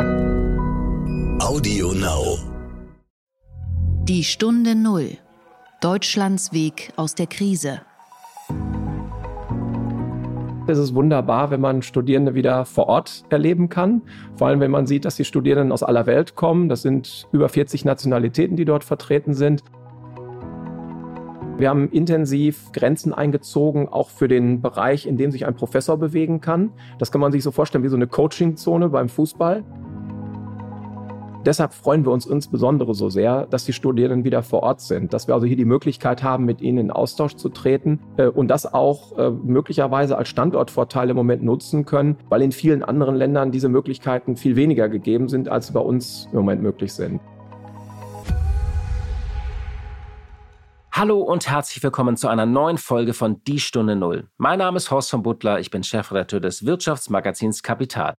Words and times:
Audio 0.00 1.92
Now. 1.92 2.38
Die 4.04 4.24
Stunde 4.24 4.74
Null. 4.74 5.18
Deutschlands 5.82 6.54
Weg 6.54 6.94
aus 6.96 7.14
der 7.14 7.26
Krise. 7.26 7.82
Es 10.66 10.78
ist 10.78 10.94
wunderbar, 10.94 11.50
wenn 11.50 11.60
man 11.60 11.82
Studierende 11.82 12.34
wieder 12.34 12.64
vor 12.64 12.86
Ort 12.86 13.24
erleben 13.28 13.68
kann. 13.68 14.00
Vor 14.36 14.46
allem, 14.46 14.60
wenn 14.60 14.70
man 14.70 14.86
sieht, 14.86 15.04
dass 15.04 15.16
die 15.16 15.26
Studierenden 15.26 15.70
aus 15.70 15.82
aller 15.82 16.06
Welt 16.06 16.34
kommen. 16.34 16.70
Das 16.70 16.80
sind 16.80 17.28
über 17.30 17.50
40 17.50 17.84
Nationalitäten, 17.84 18.56
die 18.56 18.64
dort 18.64 18.84
vertreten 18.84 19.34
sind. 19.34 19.62
Wir 21.58 21.68
haben 21.68 21.90
intensiv 21.90 22.72
Grenzen 22.72 23.12
eingezogen, 23.12 23.86
auch 23.86 24.08
für 24.08 24.28
den 24.28 24.62
Bereich, 24.62 25.06
in 25.06 25.18
dem 25.18 25.30
sich 25.30 25.44
ein 25.44 25.54
Professor 25.54 25.98
bewegen 25.98 26.40
kann. 26.40 26.72
Das 26.98 27.12
kann 27.12 27.20
man 27.20 27.32
sich 27.32 27.42
so 27.42 27.50
vorstellen 27.50 27.84
wie 27.84 27.88
so 27.88 27.96
eine 27.96 28.06
Coaching-Zone 28.06 28.88
beim 28.88 29.10
Fußball. 29.10 29.62
Deshalb 31.46 31.72
freuen 31.72 32.04
wir 32.04 32.12
uns 32.12 32.26
insbesondere 32.26 32.94
so 32.94 33.08
sehr, 33.08 33.46
dass 33.46 33.64
die 33.64 33.72
Studierenden 33.72 34.24
wieder 34.24 34.42
vor 34.42 34.62
Ort 34.62 34.82
sind, 34.82 35.14
dass 35.14 35.26
wir 35.26 35.34
also 35.34 35.46
hier 35.46 35.56
die 35.56 35.64
Möglichkeit 35.64 36.22
haben, 36.22 36.44
mit 36.44 36.60
ihnen 36.60 36.76
in 36.76 36.90
Austausch 36.90 37.34
zu 37.36 37.48
treten 37.48 37.98
äh, 38.18 38.26
und 38.26 38.48
das 38.48 38.70
auch 38.70 39.16
äh, 39.16 39.30
möglicherweise 39.30 40.18
als 40.18 40.28
Standortvorteil 40.28 41.08
im 41.08 41.16
Moment 41.16 41.42
nutzen 41.42 41.86
können, 41.86 42.18
weil 42.28 42.42
in 42.42 42.52
vielen 42.52 42.82
anderen 42.82 43.14
Ländern 43.14 43.52
diese 43.52 43.70
Möglichkeiten 43.70 44.36
viel 44.36 44.54
weniger 44.54 44.90
gegeben 44.90 45.30
sind, 45.30 45.48
als 45.48 45.68
sie 45.68 45.72
bei 45.72 45.80
uns 45.80 46.28
im 46.30 46.40
Moment 46.40 46.62
möglich 46.62 46.92
sind. 46.92 47.22
Hallo 50.92 51.20
und 51.20 51.48
herzlich 51.48 51.82
willkommen 51.82 52.18
zu 52.18 52.28
einer 52.28 52.44
neuen 52.44 52.76
Folge 52.76 53.14
von 53.14 53.42
Die 53.44 53.60
Stunde 53.60 53.96
Null. 53.96 54.28
Mein 54.36 54.58
Name 54.58 54.76
ist 54.76 54.90
Horst 54.90 55.10
von 55.10 55.22
Butler, 55.22 55.58
ich 55.58 55.70
bin 55.70 55.82
Chefredakteur 55.82 56.40
des 56.40 56.66
Wirtschaftsmagazins 56.66 57.62
Kapital. 57.62 58.12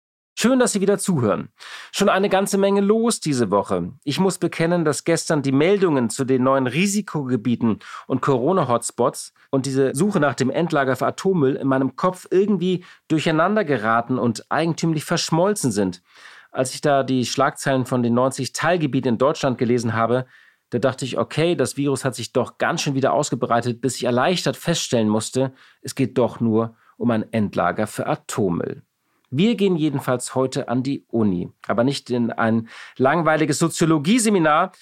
Schön, 0.42 0.58
dass 0.58 0.72
Sie 0.72 0.80
wieder 0.80 0.96
zuhören. 0.96 1.50
Schon 1.92 2.08
eine 2.08 2.30
ganze 2.30 2.56
Menge 2.56 2.80
los 2.80 3.20
diese 3.20 3.50
Woche. 3.50 3.92
Ich 4.04 4.18
muss 4.18 4.38
bekennen, 4.38 4.86
dass 4.86 5.04
gestern 5.04 5.42
die 5.42 5.52
Meldungen 5.52 6.08
zu 6.08 6.24
den 6.24 6.44
neuen 6.44 6.66
Risikogebieten 6.66 7.80
und 8.06 8.22
Corona-Hotspots 8.22 9.34
und 9.50 9.66
diese 9.66 9.94
Suche 9.94 10.18
nach 10.18 10.32
dem 10.32 10.48
Endlager 10.48 10.96
für 10.96 11.08
Atommüll 11.08 11.56
in 11.56 11.68
meinem 11.68 11.94
Kopf 11.94 12.26
irgendwie 12.30 12.86
durcheinander 13.08 13.66
geraten 13.66 14.18
und 14.18 14.50
eigentümlich 14.50 15.04
verschmolzen 15.04 15.72
sind. 15.72 16.00
Als 16.50 16.72
ich 16.72 16.80
da 16.80 17.02
die 17.02 17.26
Schlagzeilen 17.26 17.84
von 17.84 18.02
den 18.02 18.14
90 18.14 18.54
Teilgebieten 18.54 19.10
in 19.10 19.18
Deutschland 19.18 19.58
gelesen 19.58 19.92
habe, 19.92 20.24
da 20.70 20.78
dachte 20.78 21.04
ich, 21.04 21.18
okay, 21.18 21.54
das 21.54 21.76
Virus 21.76 22.06
hat 22.06 22.14
sich 22.14 22.32
doch 22.32 22.56
ganz 22.56 22.80
schön 22.80 22.94
wieder 22.94 23.12
ausgebreitet, 23.12 23.82
bis 23.82 23.96
ich 23.96 24.04
erleichtert 24.04 24.56
feststellen 24.56 25.10
musste, 25.10 25.52
es 25.82 25.94
geht 25.94 26.16
doch 26.16 26.40
nur 26.40 26.76
um 26.96 27.10
ein 27.10 27.30
Endlager 27.30 27.86
für 27.86 28.06
Atommüll. 28.06 28.84
Wir 29.30 29.54
gehen 29.54 29.76
jedenfalls 29.76 30.34
heute 30.34 30.68
an 30.68 30.82
die 30.82 31.04
Uni, 31.08 31.50
aber 31.68 31.84
nicht 31.84 32.10
in 32.10 32.32
ein 32.32 32.68
langweiliges 32.96 33.60
Soziologieseminar, 33.60 34.72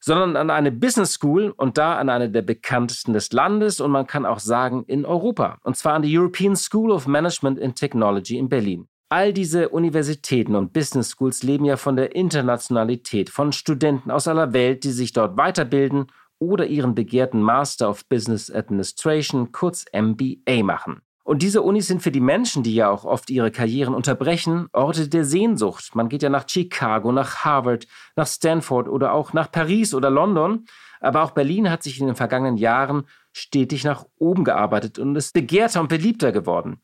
sondern 0.00 0.36
an 0.36 0.50
eine 0.50 0.72
Business 0.72 1.12
School 1.12 1.52
und 1.56 1.76
da 1.76 1.98
an 1.98 2.08
eine 2.08 2.30
der 2.30 2.42
bekanntesten 2.42 3.12
des 3.12 3.32
Landes 3.32 3.80
und 3.80 3.90
man 3.90 4.06
kann 4.06 4.24
auch 4.24 4.38
sagen 4.38 4.84
in 4.86 5.04
Europa, 5.04 5.58
und 5.62 5.76
zwar 5.76 5.94
an 5.94 6.02
die 6.02 6.16
European 6.16 6.56
School 6.56 6.90
of 6.90 7.06
Management 7.06 7.60
and 7.60 7.76
Technology 7.76 8.38
in 8.38 8.48
Berlin. 8.48 8.88
All 9.10 9.32
diese 9.32 9.70
Universitäten 9.70 10.54
und 10.54 10.72
Business 10.72 11.10
Schools 11.10 11.42
leben 11.42 11.64
ja 11.64 11.76
von 11.76 11.96
der 11.96 12.14
Internationalität, 12.14 13.30
von 13.30 13.52
Studenten 13.52 14.10
aus 14.10 14.28
aller 14.28 14.52
Welt, 14.52 14.84
die 14.84 14.90
sich 14.90 15.12
dort 15.12 15.36
weiterbilden 15.36 16.06
oder 16.38 16.66
ihren 16.66 16.94
begehrten 16.94 17.42
Master 17.42 17.88
of 17.88 18.06
Business 18.08 18.50
Administration, 18.50 19.50
kurz 19.50 19.86
MBA, 19.92 20.62
machen. 20.62 21.00
Und 21.28 21.42
diese 21.42 21.60
Unis 21.60 21.86
sind 21.88 22.00
für 22.00 22.10
die 22.10 22.22
Menschen, 22.22 22.62
die 22.62 22.74
ja 22.74 22.88
auch 22.88 23.04
oft 23.04 23.28
ihre 23.28 23.50
Karrieren 23.50 23.94
unterbrechen, 23.94 24.68
Orte 24.72 25.10
der 25.10 25.26
Sehnsucht. 25.26 25.94
Man 25.94 26.08
geht 26.08 26.22
ja 26.22 26.30
nach 26.30 26.48
Chicago, 26.48 27.12
nach 27.12 27.44
Harvard, 27.44 27.86
nach 28.16 28.26
Stanford 28.26 28.88
oder 28.88 29.12
auch 29.12 29.34
nach 29.34 29.52
Paris 29.52 29.92
oder 29.92 30.08
London. 30.08 30.64
Aber 31.00 31.22
auch 31.22 31.32
Berlin 31.32 31.70
hat 31.70 31.82
sich 31.82 32.00
in 32.00 32.06
den 32.06 32.16
vergangenen 32.16 32.56
Jahren 32.56 33.04
stetig 33.34 33.84
nach 33.84 34.06
oben 34.16 34.42
gearbeitet 34.42 34.98
und 34.98 35.14
ist 35.16 35.34
begehrter 35.34 35.82
und 35.82 35.90
beliebter 35.90 36.32
geworden. 36.32 36.80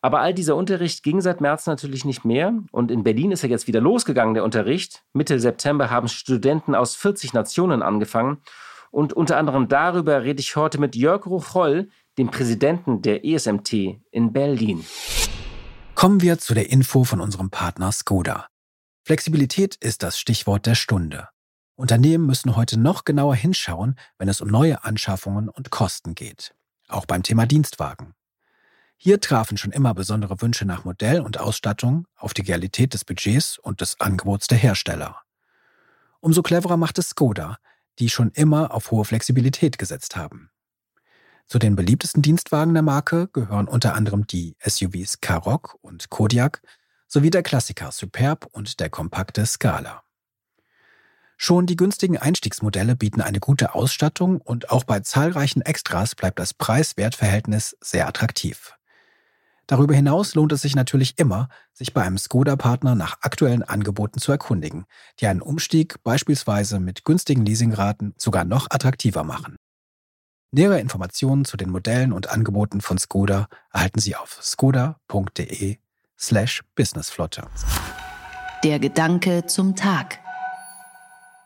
Aber 0.00 0.20
all 0.20 0.34
dieser 0.34 0.54
Unterricht 0.54 1.02
ging 1.02 1.20
seit 1.20 1.40
März 1.40 1.66
natürlich 1.66 2.04
nicht 2.04 2.24
mehr. 2.24 2.54
Und 2.70 2.92
in 2.92 3.02
Berlin 3.02 3.32
ist 3.32 3.42
er 3.42 3.50
jetzt 3.50 3.66
wieder 3.66 3.80
losgegangen, 3.80 4.34
der 4.34 4.44
Unterricht. 4.44 5.02
Mitte 5.14 5.40
September 5.40 5.90
haben 5.90 6.06
Studenten 6.06 6.76
aus 6.76 6.94
40 6.94 7.32
Nationen 7.32 7.82
angefangen. 7.82 8.38
Und 8.92 9.12
unter 9.12 9.36
anderem 9.36 9.68
darüber 9.68 10.22
rede 10.22 10.40
ich 10.40 10.56
heute 10.56 10.80
mit 10.80 10.96
Jörg 10.96 11.26
Rucholl, 11.26 11.88
dem 12.18 12.30
Präsidenten 12.30 13.02
der 13.02 13.24
ESMT 13.24 13.72
in 14.10 14.32
Berlin. 14.32 14.84
Kommen 15.94 16.22
wir 16.22 16.38
zu 16.38 16.54
der 16.54 16.70
Info 16.70 17.04
von 17.04 17.20
unserem 17.20 17.50
Partner 17.50 17.92
Skoda. 17.92 18.46
Flexibilität 19.04 19.76
ist 19.76 20.02
das 20.02 20.18
Stichwort 20.18 20.66
der 20.66 20.74
Stunde. 20.74 21.28
Unternehmen 21.74 22.26
müssen 22.26 22.56
heute 22.56 22.78
noch 22.78 23.04
genauer 23.04 23.34
hinschauen, 23.34 23.96
wenn 24.18 24.28
es 24.28 24.40
um 24.40 24.48
neue 24.48 24.84
Anschaffungen 24.84 25.48
und 25.48 25.70
Kosten 25.70 26.14
geht. 26.14 26.54
Auch 26.88 27.06
beim 27.06 27.22
Thema 27.22 27.46
Dienstwagen. 27.46 28.14
Hier 28.96 29.18
trafen 29.18 29.56
schon 29.56 29.72
immer 29.72 29.94
besondere 29.94 30.42
Wünsche 30.42 30.66
nach 30.66 30.84
Modell 30.84 31.20
und 31.22 31.40
Ausstattung 31.40 32.06
auf 32.16 32.34
die 32.34 32.42
Realität 32.42 32.92
des 32.92 33.06
Budgets 33.06 33.58
und 33.58 33.80
des 33.80 33.98
Angebots 33.98 34.46
der 34.46 34.58
Hersteller. 34.58 35.22
Umso 36.20 36.42
cleverer 36.42 36.76
macht 36.76 36.98
es 36.98 37.08
Skoda, 37.08 37.56
die 37.98 38.10
schon 38.10 38.30
immer 38.32 38.74
auf 38.74 38.90
hohe 38.90 39.06
Flexibilität 39.06 39.78
gesetzt 39.78 40.16
haben. 40.16 40.50
Zu 41.50 41.58
den 41.58 41.74
beliebtesten 41.74 42.22
Dienstwagen 42.22 42.74
der 42.74 42.84
Marke 42.84 43.26
gehören 43.32 43.66
unter 43.66 43.96
anderem 43.96 44.24
die 44.24 44.54
SUVs 44.64 45.20
Karoq 45.20 45.76
und 45.80 46.08
Kodiak 46.08 46.62
sowie 47.08 47.30
der 47.30 47.42
Klassiker 47.42 47.90
Superb 47.90 48.46
und 48.52 48.78
der 48.78 48.88
kompakte 48.88 49.44
Scala. 49.44 50.04
Schon 51.36 51.66
die 51.66 51.74
günstigen 51.74 52.18
Einstiegsmodelle 52.18 52.94
bieten 52.94 53.20
eine 53.20 53.40
gute 53.40 53.74
Ausstattung 53.74 54.40
und 54.40 54.70
auch 54.70 54.84
bei 54.84 55.00
zahlreichen 55.00 55.60
Extras 55.62 56.14
bleibt 56.14 56.38
das 56.38 56.54
Preis-Wert-Verhältnis 56.54 57.76
sehr 57.80 58.06
attraktiv. 58.06 58.74
Darüber 59.66 59.94
hinaus 59.94 60.36
lohnt 60.36 60.52
es 60.52 60.62
sich 60.62 60.76
natürlich 60.76 61.18
immer, 61.18 61.48
sich 61.72 61.92
bei 61.92 62.02
einem 62.02 62.18
Skoda-Partner 62.18 62.94
nach 62.94 63.22
aktuellen 63.22 63.64
Angeboten 63.64 64.20
zu 64.20 64.30
erkundigen, 64.30 64.84
die 65.18 65.26
einen 65.26 65.42
Umstieg 65.42 66.00
beispielsweise 66.04 66.78
mit 66.78 67.04
günstigen 67.04 67.44
Leasingraten 67.44 68.14
sogar 68.16 68.44
noch 68.44 68.68
attraktiver 68.70 69.24
machen. 69.24 69.56
Nähere 70.52 70.80
Informationen 70.80 71.44
zu 71.44 71.56
den 71.56 71.70
Modellen 71.70 72.12
und 72.12 72.30
Angeboten 72.30 72.80
von 72.80 72.98
Skoda 72.98 73.46
erhalten 73.72 74.00
Sie 74.00 74.16
auf 74.16 74.40
skoda.de 74.42 75.76
slash 76.18 76.64
businessflotte. 76.74 77.42
Der 78.64 78.80
Gedanke 78.80 79.46
zum 79.46 79.76
Tag. 79.76 80.18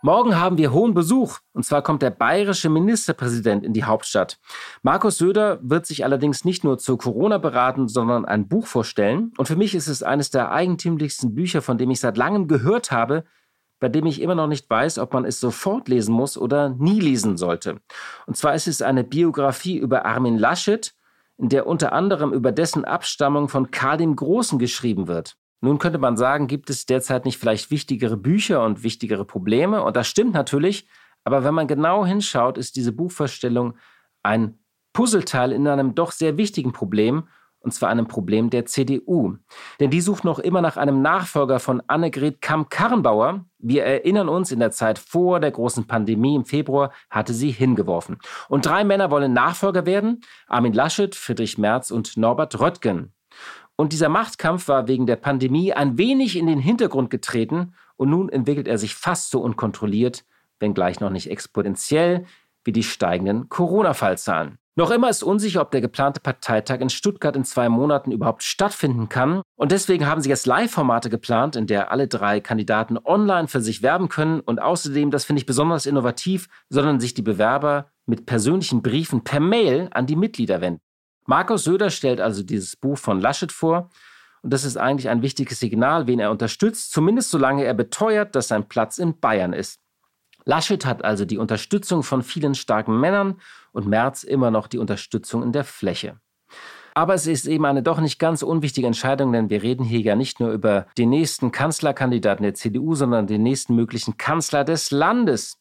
Morgen 0.00 0.37
haben 0.37 0.56
wir 0.56 0.72
hohen 0.72 0.94
Besuch. 0.94 1.41
Und 1.53 1.66
zwar 1.66 1.82
kommt 1.82 2.00
der 2.00 2.12
bayerische 2.12 2.70
Ministerpräsident 2.70 3.62
in 3.62 3.75
die 3.75 3.84
Hauptstadt. 3.84 4.38
Markus 4.82 5.19
Söder 5.19 5.59
wird 5.62 5.84
sich 5.84 6.03
allerdings 6.04 6.47
nicht 6.47 6.64
nur 6.64 6.78
zu 6.78 6.97
Corona 6.97 7.37
beraten, 7.37 7.88
sondern 7.88 8.25
ein 8.25 8.48
Buch 8.48 8.66
vorstellen. 8.66 9.32
Und 9.37 9.47
für 9.47 9.56
mich 9.56 9.75
ist 9.75 9.88
es 9.88 10.03
eines 10.03 10.31
der 10.31 10.50
eigentümlichsten 10.50 11.34
Bücher, 11.34 11.60
von 11.60 11.76
dem 11.76 11.91
ich 11.91 12.00
seit 12.00 12.16
langem 12.16 12.48
gehört 12.48 12.91
habe, 12.91 13.25
bei 13.80 13.88
dem 13.88 14.06
ich 14.06 14.20
immer 14.20 14.34
noch 14.34 14.46
nicht 14.46 14.68
weiß, 14.68 14.98
ob 14.98 15.12
man 15.12 15.24
es 15.24 15.40
sofort 15.40 15.88
lesen 15.88 16.14
muss 16.14 16.38
oder 16.38 16.70
nie 16.70 17.00
lesen 17.00 17.36
sollte. 17.36 17.80
Und 18.26 18.36
zwar 18.36 18.54
ist 18.54 18.68
es 18.68 18.82
eine 18.82 19.04
Biografie 19.04 19.76
über 19.76 20.06
Armin 20.06 20.38
Laschet, 20.38 20.94
in 21.36 21.48
der 21.48 21.66
unter 21.66 21.92
anderem 21.92 22.32
über 22.32 22.52
dessen 22.52 22.84
Abstammung 22.84 23.48
von 23.48 23.70
Karl 23.70 23.98
dem 23.98 24.16
Großen 24.16 24.58
geschrieben 24.58 25.08
wird. 25.08 25.36
Nun 25.60 25.78
könnte 25.78 25.98
man 25.98 26.16
sagen, 26.16 26.46
gibt 26.46 26.70
es 26.70 26.86
derzeit 26.86 27.24
nicht 27.24 27.38
vielleicht 27.38 27.70
wichtigere 27.70 28.16
Bücher 28.16 28.64
und 28.64 28.82
wichtigere 28.82 29.24
Probleme? 29.24 29.82
Und 29.82 29.96
das 29.96 30.06
stimmt 30.06 30.34
natürlich, 30.34 30.86
aber 31.24 31.42
wenn 31.42 31.54
man 31.54 31.66
genau 31.66 32.04
hinschaut, 32.04 32.58
ist 32.58 32.76
diese 32.76 32.92
Buchvorstellung 32.92 33.74
ein 34.22 34.58
Puzzleteil 34.92 35.52
in 35.52 35.66
einem 35.66 35.94
doch 35.94 36.12
sehr 36.12 36.36
wichtigen 36.36 36.72
Problem, 36.72 37.28
und 37.64 37.72
zwar 37.72 37.88
einem 37.88 38.06
Problem 38.06 38.50
der 38.50 38.66
CDU. 38.66 39.36
Denn 39.80 39.91
die 39.91 40.02
sucht 40.02 40.25
noch 40.25 40.38
immer 40.38 40.60
nach 40.60 40.76
einem 40.76 41.00
Nachfolger 41.00 41.58
von 41.58 41.82
Annegret 41.86 42.42
Kamm-Karrenbauer. 42.42 43.47
Wir 43.58 43.84
erinnern 43.84 44.28
uns, 44.28 44.52
in 44.52 44.61
der 44.61 44.70
Zeit 44.70 44.99
vor 44.99 45.40
der 45.40 45.50
großen 45.50 45.87
Pandemie 45.87 46.34
im 46.34 46.44
Februar 46.44 46.93
hatte 47.08 47.32
sie 47.32 47.50
hingeworfen. 47.50 48.19
Und 48.49 48.66
drei 48.66 48.84
Männer 48.84 49.11
wollen 49.11 49.32
Nachfolger 49.32 49.87
werden: 49.87 50.20
Armin 50.46 50.75
Laschet, 50.75 51.14
Friedrich 51.14 51.56
Merz 51.56 51.90
und 51.90 52.16
Norbert 52.19 52.61
Röttgen. 52.61 53.12
Und 53.76 53.93
dieser 53.93 54.08
Machtkampf 54.08 54.69
war 54.69 54.87
wegen 54.87 55.06
der 55.06 55.16
Pandemie 55.16 55.72
ein 55.72 55.99
wenig 55.99 56.37
in 56.37 56.46
den 56.46 56.61
Hintergrund 56.61 57.11
getreten 57.11 57.75
und 57.96 58.11
nun 58.11 58.28
entwickelt 58.28 58.69
er 58.69 58.78
sich 58.78 58.94
fast 58.94 59.31
so 59.31 59.40
unkontrolliert, 59.40 60.25
wenngleich 60.61 61.00
noch 61.00 61.11
nicht 61.11 61.31
exponentiell, 61.31 62.26
wie 62.62 62.72
die 62.72 62.82
steigenden 62.82 63.49
Corona-Fallzahlen. 63.49 64.58
Noch 64.76 64.91
immer 64.91 65.09
ist 65.09 65.23
unsicher, 65.23 65.61
ob 65.61 65.71
der 65.71 65.81
geplante 65.81 66.19
Parteitag 66.21 66.81
in 66.81 66.91
Stuttgart 66.91 67.37
in 67.37 67.44
zwei 67.44 67.69
Monaten 67.69 68.11
überhaupt 68.11 68.43
stattfinden 68.43 69.09
kann. 69.09 69.43
Und 69.55 69.71
deswegen 69.71 70.06
haben 70.06 70.21
sie 70.21 70.29
jetzt 70.29 70.47
Live-Formate 70.47 71.11
geplant, 71.11 71.55
in 71.55 71.69
der 71.69 71.93
alle 71.93 72.09
drei 72.09 72.41
Kandidaten 72.41 72.99
online 72.99 73.47
für 73.47 73.61
sich 73.61 73.82
werben 73.82 74.09
können. 74.09 74.41
Und 74.41 74.61
außerdem, 74.61 75.12
das 75.12 75.25
finde 75.25 75.38
ich 75.38 75.47
besonders 75.47 75.87
innovativ, 75.87 76.49
sondern 76.71 76.99
sich 76.99 77.15
die 77.15 77.23
Bewerber 77.23 77.93
mit 78.06 78.26
persönlichen 78.26 78.82
Briefen 78.82 79.23
per 79.23 79.38
Mail 79.38 79.88
an 79.93 80.06
die 80.06 80.17
Mitglieder 80.17 80.61
wenden. 80.61 80.81
Markus 81.25 81.62
Söder 81.62 81.91
stellt 81.91 82.21
also 82.21 82.43
dieses 82.43 82.75
Buch 82.75 82.99
von 82.99 83.21
Laschet 83.21 83.53
vor. 83.53 83.91
Und 84.43 84.53
das 84.53 84.65
ist 84.65 84.76
eigentlich 84.76 85.09
ein 85.09 85.23
wichtiges 85.23 85.61
Signal, 85.61 86.09
wen 86.09 86.19
er 86.19 86.32
unterstützt, 86.32 86.93
zumindest 86.93 87.31
solange 87.31 87.65
er 87.65 87.75
beteuert, 87.75 88.35
dass 88.35 88.49
sein 88.49 88.69
Platz 88.69 88.99
in 88.99 89.19
Bayern 89.21 89.53
ist. 89.53 89.81
Laschet 90.44 90.85
hat 90.85 91.05
also 91.05 91.25
die 91.25 91.38
Unterstützung 91.38 92.02
von 92.02 92.23
vielen 92.23 92.55
starken 92.55 92.99
Männern 93.00 93.41
und 93.73 93.87
Merz 93.87 94.23
immer 94.23 94.50
noch 94.50 94.67
die 94.67 94.79
Unterstützung 94.79 95.43
in 95.43 95.52
der 95.52 95.64
Fläche. 95.64 96.20
Aber 96.94 97.14
es 97.14 97.26
ist 97.26 97.46
eben 97.46 97.64
eine 97.64 97.82
doch 97.82 98.00
nicht 98.00 98.20
ganz 98.20 98.43
unwichtige 98.43 98.87
Entscheidung, 98.87 99.32
denn 99.32 99.50
wir 99.50 99.62
reden 99.62 99.85
hier 99.85 100.00
ja 100.00 100.14
nicht 100.14 100.38
nur 100.38 100.52
über 100.52 100.87
den 100.96 101.11
nächsten 101.11 101.50
Kanzlerkandidaten 101.50 102.44
der 102.44 102.55
CDU, 102.55 102.94
sondern 102.94 103.26
den 103.26 103.43
nächsten 103.43 103.75
möglichen 103.75 104.17
Kanzler 104.17 104.62
des 104.62 104.93
Landes. 104.93 105.58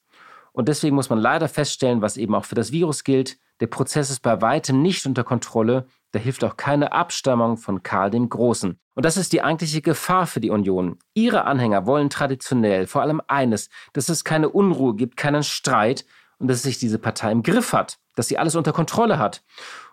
Und 0.51 0.67
deswegen 0.67 0.95
muss 0.95 1.09
man 1.09 1.17
leider 1.17 1.49
feststellen, 1.49 2.03
was 2.03 2.17
eben 2.17 2.35
auch 2.35 2.45
für 2.45 2.53
das 2.53 2.71
Virus 2.71 3.03
gilt, 3.03 3.39
der 3.59 3.67
Prozess 3.67 4.09
ist 4.09 4.21
bei 4.21 4.41
weitem 4.41 4.81
nicht 4.81 5.05
unter 5.05 5.23
Kontrolle, 5.23 5.85
da 6.11 6.19
hilft 6.19 6.43
auch 6.43 6.57
keine 6.57 6.91
Abstammung 6.91 7.57
von 7.57 7.83
Karl 7.83 8.11
dem 8.11 8.29
Großen. 8.29 8.79
Und 8.95 9.05
das 9.05 9.17
ist 9.17 9.33
die 9.33 9.41
eigentliche 9.41 9.81
Gefahr 9.81 10.27
für 10.27 10.39
die 10.39 10.49
Union. 10.49 10.99
Ihre 11.13 11.45
Anhänger 11.45 11.85
wollen 11.85 12.09
traditionell 12.09 12.87
vor 12.87 13.01
allem 13.01 13.21
eines, 13.27 13.69
dass 13.93 14.09
es 14.09 14.23
keine 14.23 14.49
Unruhe 14.49 14.95
gibt, 14.95 15.17
keinen 15.17 15.43
Streit 15.43 16.05
und 16.37 16.47
dass 16.47 16.63
sich 16.63 16.77
diese 16.77 16.99
Partei 16.99 17.31
im 17.31 17.43
Griff 17.43 17.73
hat, 17.73 17.97
dass 18.15 18.27
sie 18.27 18.37
alles 18.37 18.55
unter 18.55 18.73
Kontrolle 18.73 19.17
hat. 19.17 19.43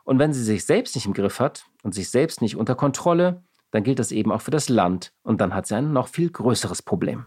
Und 0.04 0.18
wenn 0.18 0.32
sie 0.32 0.42
sich 0.42 0.64
selbst 0.66 0.94
nicht 0.94 1.06
im 1.06 1.14
Griff 1.14 1.40
hat 1.40 1.64
und 1.82 1.94
sich 1.94 2.10
selbst 2.10 2.42
nicht 2.42 2.56
unter 2.56 2.74
Kontrolle, 2.74 3.42
dann 3.70 3.84
gilt 3.84 3.98
das 3.98 4.12
eben 4.12 4.32
auch 4.32 4.40
für 4.40 4.50
das 4.50 4.68
Land. 4.68 5.12
Und 5.22 5.40
dann 5.40 5.54
hat 5.54 5.66
sie 5.66 5.76
ein 5.76 5.92
noch 5.92 6.08
viel 6.08 6.30
größeres 6.30 6.82
Problem. 6.82 7.26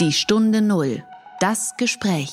Die 0.00 0.12
Stunde 0.12 0.60
Null. 0.60 1.04
Das 1.40 1.74
Gespräch. 1.76 2.32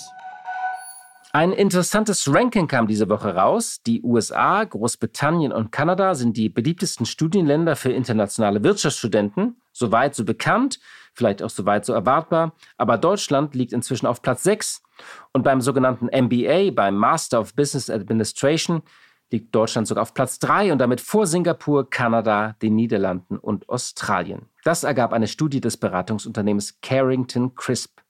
Ein 1.35 1.51
interessantes 1.51 2.31
Ranking 2.31 2.67
kam 2.67 2.85
diese 2.85 3.09
Woche 3.09 3.33
raus. 3.33 3.81
Die 3.87 4.03
USA, 4.03 4.63
Großbritannien 4.63 5.51
und 5.51 5.71
Kanada 5.71 6.13
sind 6.13 6.37
die 6.37 6.47
beliebtesten 6.47 7.07
Studienländer 7.07 7.75
für 7.75 7.91
internationale 7.91 8.63
Wirtschaftsstudenten. 8.63 9.59
Soweit 9.71 10.13
so 10.13 10.25
bekannt, 10.25 10.79
vielleicht 11.15 11.41
auch 11.41 11.49
soweit 11.49 11.85
so 11.85 11.93
erwartbar. 11.93 12.53
Aber 12.77 12.99
Deutschland 12.99 13.55
liegt 13.55 13.73
inzwischen 13.73 14.05
auf 14.05 14.21
Platz 14.21 14.43
6. 14.43 14.83
Und 15.31 15.41
beim 15.41 15.59
sogenannten 15.59 16.05
MBA, 16.05 16.69
beim 16.69 16.97
Master 16.97 17.39
of 17.39 17.55
Business 17.55 17.89
Administration, 17.89 18.83
liegt 19.31 19.55
Deutschland 19.55 19.87
sogar 19.87 20.03
auf 20.03 20.13
Platz 20.13 20.37
3 20.37 20.71
und 20.71 20.77
damit 20.77 21.01
vor 21.01 21.25
Singapur, 21.25 21.89
Kanada, 21.89 22.55
den 22.61 22.75
Niederlanden 22.75 23.39
und 23.39 23.67
Australien. 23.69 24.49
Das 24.63 24.83
ergab 24.83 25.11
eine 25.13 25.27
Studie 25.27 25.61
des 25.61 25.77
Beratungsunternehmens 25.77 26.79
Carrington 26.81 27.55
Crisp. 27.55 28.02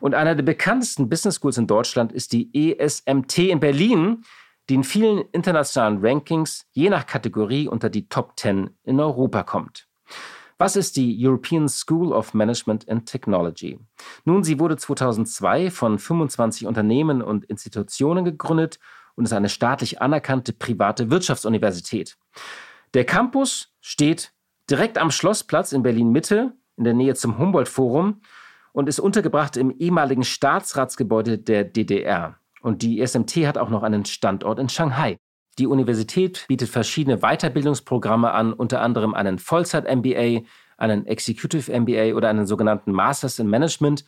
Und 0.00 0.14
einer 0.14 0.34
der 0.34 0.42
bekanntesten 0.42 1.08
Business 1.08 1.36
Schools 1.36 1.58
in 1.58 1.66
Deutschland 1.66 2.12
ist 2.12 2.32
die 2.32 2.50
ESMT 2.54 3.38
in 3.38 3.60
Berlin, 3.60 4.24
die 4.68 4.74
in 4.74 4.84
vielen 4.84 5.18
internationalen 5.32 5.98
Rankings 6.00 6.66
je 6.72 6.88
nach 6.88 7.06
Kategorie 7.06 7.68
unter 7.68 7.90
die 7.90 8.08
Top 8.08 8.38
10 8.38 8.70
in 8.84 9.00
Europa 9.00 9.42
kommt. 9.42 9.86
Was 10.58 10.76
ist 10.76 10.96
die 10.96 11.16
European 11.20 11.68
School 11.68 12.12
of 12.12 12.32
Management 12.32 12.88
and 12.88 13.06
Technology? 13.06 13.78
Nun, 14.24 14.44
sie 14.44 14.60
wurde 14.60 14.76
2002 14.76 15.70
von 15.70 15.98
25 15.98 16.66
Unternehmen 16.66 17.22
und 17.22 17.44
Institutionen 17.46 18.24
gegründet 18.24 18.78
und 19.16 19.24
ist 19.24 19.32
eine 19.32 19.48
staatlich 19.48 20.00
anerkannte 20.00 20.52
private 20.52 21.10
Wirtschaftsuniversität. 21.10 22.16
Der 22.94 23.04
Campus 23.04 23.72
steht 23.80 24.32
direkt 24.70 24.98
am 24.98 25.10
Schlossplatz 25.10 25.72
in 25.72 25.82
Berlin 25.82 26.10
Mitte, 26.10 26.52
in 26.76 26.84
der 26.84 26.94
Nähe 26.94 27.14
zum 27.14 27.38
Humboldt 27.38 27.68
Forum 27.68 28.20
und 28.74 28.88
ist 28.88 28.98
untergebracht 28.98 29.56
im 29.56 29.70
ehemaligen 29.70 30.24
Staatsratsgebäude 30.24 31.38
der 31.38 31.64
DDR. 31.64 32.36
Und 32.60 32.82
die 32.82 33.04
SMT 33.06 33.46
hat 33.46 33.56
auch 33.56 33.70
noch 33.70 33.82
einen 33.82 34.04
Standort 34.04 34.58
in 34.58 34.68
Shanghai. 34.68 35.16
Die 35.58 35.68
Universität 35.68 36.44
bietet 36.48 36.68
verschiedene 36.68 37.18
Weiterbildungsprogramme 37.18 38.32
an, 38.32 38.52
unter 38.52 38.80
anderem 38.80 39.14
einen 39.14 39.38
Vollzeit-MBA, 39.38 40.42
einen 40.76 41.06
Executive 41.06 41.70
MBA 41.72 42.16
oder 42.16 42.28
einen 42.28 42.46
sogenannten 42.46 42.90
Masters 42.90 43.38
in 43.38 43.46
Management. 43.46 44.04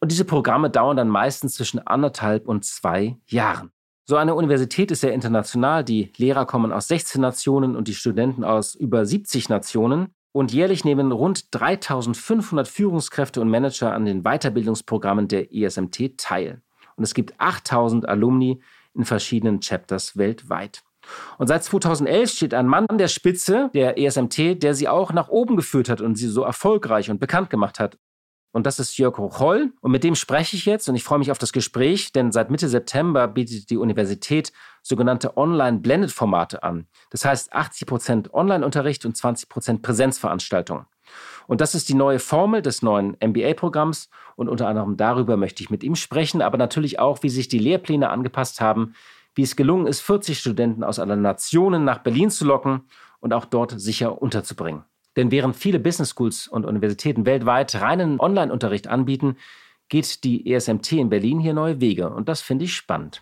Und 0.00 0.10
diese 0.10 0.24
Programme 0.24 0.68
dauern 0.68 0.96
dann 0.96 1.08
meistens 1.08 1.54
zwischen 1.54 1.78
anderthalb 1.86 2.48
und 2.48 2.64
zwei 2.64 3.16
Jahren. 3.26 3.70
So 4.04 4.16
eine 4.16 4.34
Universität 4.34 4.90
ist 4.90 5.02
sehr 5.02 5.12
international. 5.12 5.84
Die 5.84 6.12
Lehrer 6.16 6.44
kommen 6.44 6.72
aus 6.72 6.88
16 6.88 7.20
Nationen 7.20 7.76
und 7.76 7.86
die 7.86 7.94
Studenten 7.94 8.42
aus 8.42 8.74
über 8.74 9.06
70 9.06 9.48
Nationen. 9.48 10.14
Und 10.38 10.52
jährlich 10.52 10.84
nehmen 10.84 11.10
rund 11.10 11.52
3500 11.52 12.68
Führungskräfte 12.68 13.40
und 13.40 13.50
Manager 13.50 13.92
an 13.92 14.04
den 14.04 14.22
Weiterbildungsprogrammen 14.22 15.26
der 15.26 15.52
ESMT 15.52 16.16
teil. 16.16 16.62
Und 16.94 17.02
es 17.02 17.12
gibt 17.12 17.34
8000 17.38 18.08
Alumni 18.08 18.62
in 18.94 19.04
verschiedenen 19.04 19.58
Chapters 19.58 20.16
weltweit. 20.16 20.84
Und 21.38 21.48
seit 21.48 21.64
2011 21.64 22.30
steht 22.30 22.54
ein 22.54 22.68
Mann 22.68 22.86
an 22.86 22.98
der 22.98 23.08
Spitze 23.08 23.68
der 23.74 23.98
ESMT, 23.98 24.62
der 24.62 24.74
sie 24.74 24.86
auch 24.86 25.12
nach 25.12 25.28
oben 25.28 25.56
geführt 25.56 25.88
hat 25.88 26.00
und 26.00 26.14
sie 26.14 26.28
so 26.28 26.44
erfolgreich 26.44 27.10
und 27.10 27.18
bekannt 27.18 27.50
gemacht 27.50 27.80
hat. 27.80 27.98
Und 28.52 28.66
das 28.66 28.78
ist 28.78 28.96
Jörg 28.96 29.18
Hochholl. 29.18 29.72
Und 29.80 29.90
mit 29.90 30.04
dem 30.04 30.14
spreche 30.14 30.56
ich 30.56 30.64
jetzt 30.64 30.88
und 30.88 30.94
ich 30.94 31.04
freue 31.04 31.18
mich 31.18 31.30
auf 31.30 31.38
das 31.38 31.52
Gespräch, 31.52 32.12
denn 32.12 32.32
seit 32.32 32.50
Mitte 32.50 32.68
September 32.68 33.28
bietet 33.28 33.70
die 33.70 33.76
Universität 33.76 34.52
sogenannte 34.82 35.36
Online-Blended-Formate 35.36 36.62
an. 36.62 36.86
Das 37.10 37.24
heißt 37.24 37.52
80 37.52 37.86
Prozent 37.86 38.34
Online-Unterricht 38.34 39.04
und 39.04 39.16
20 39.16 39.48
Prozent 39.48 39.82
Präsenzveranstaltungen. 39.82 40.86
Und 41.46 41.60
das 41.60 41.74
ist 41.74 41.88
die 41.88 41.94
neue 41.94 42.18
Formel 42.18 42.62
des 42.62 42.82
neuen 42.82 43.16
MBA-Programms. 43.22 44.08
Und 44.36 44.48
unter 44.48 44.68
anderem 44.68 44.96
darüber 44.96 45.36
möchte 45.36 45.62
ich 45.62 45.70
mit 45.70 45.82
ihm 45.82 45.94
sprechen, 45.94 46.42
aber 46.42 46.58
natürlich 46.58 46.98
auch, 46.98 47.22
wie 47.22 47.30
sich 47.30 47.48
die 47.48 47.58
Lehrpläne 47.58 48.10
angepasst 48.10 48.60
haben, 48.60 48.94
wie 49.34 49.42
es 49.42 49.56
gelungen 49.56 49.86
ist, 49.86 50.00
40 50.00 50.38
Studenten 50.38 50.84
aus 50.84 50.98
aller 50.98 51.16
Nationen 51.16 51.84
nach 51.84 51.98
Berlin 51.98 52.30
zu 52.30 52.44
locken 52.44 52.88
und 53.20 53.32
auch 53.32 53.44
dort 53.44 53.78
sicher 53.80 54.20
unterzubringen. 54.20 54.84
Denn 55.18 55.32
während 55.32 55.56
viele 55.56 55.80
Business 55.80 56.10
Schools 56.10 56.46
und 56.46 56.64
Universitäten 56.64 57.26
weltweit 57.26 57.74
reinen 57.74 58.20
Online-Unterricht 58.20 58.86
anbieten, 58.86 59.36
geht 59.88 60.22
die 60.22 60.48
ESMT 60.48 60.92
in 60.92 61.10
Berlin 61.10 61.40
hier 61.40 61.54
neue 61.54 61.80
Wege. 61.80 62.08
Und 62.08 62.28
das 62.28 62.40
finde 62.40 62.66
ich 62.66 62.76
spannend. 62.76 63.20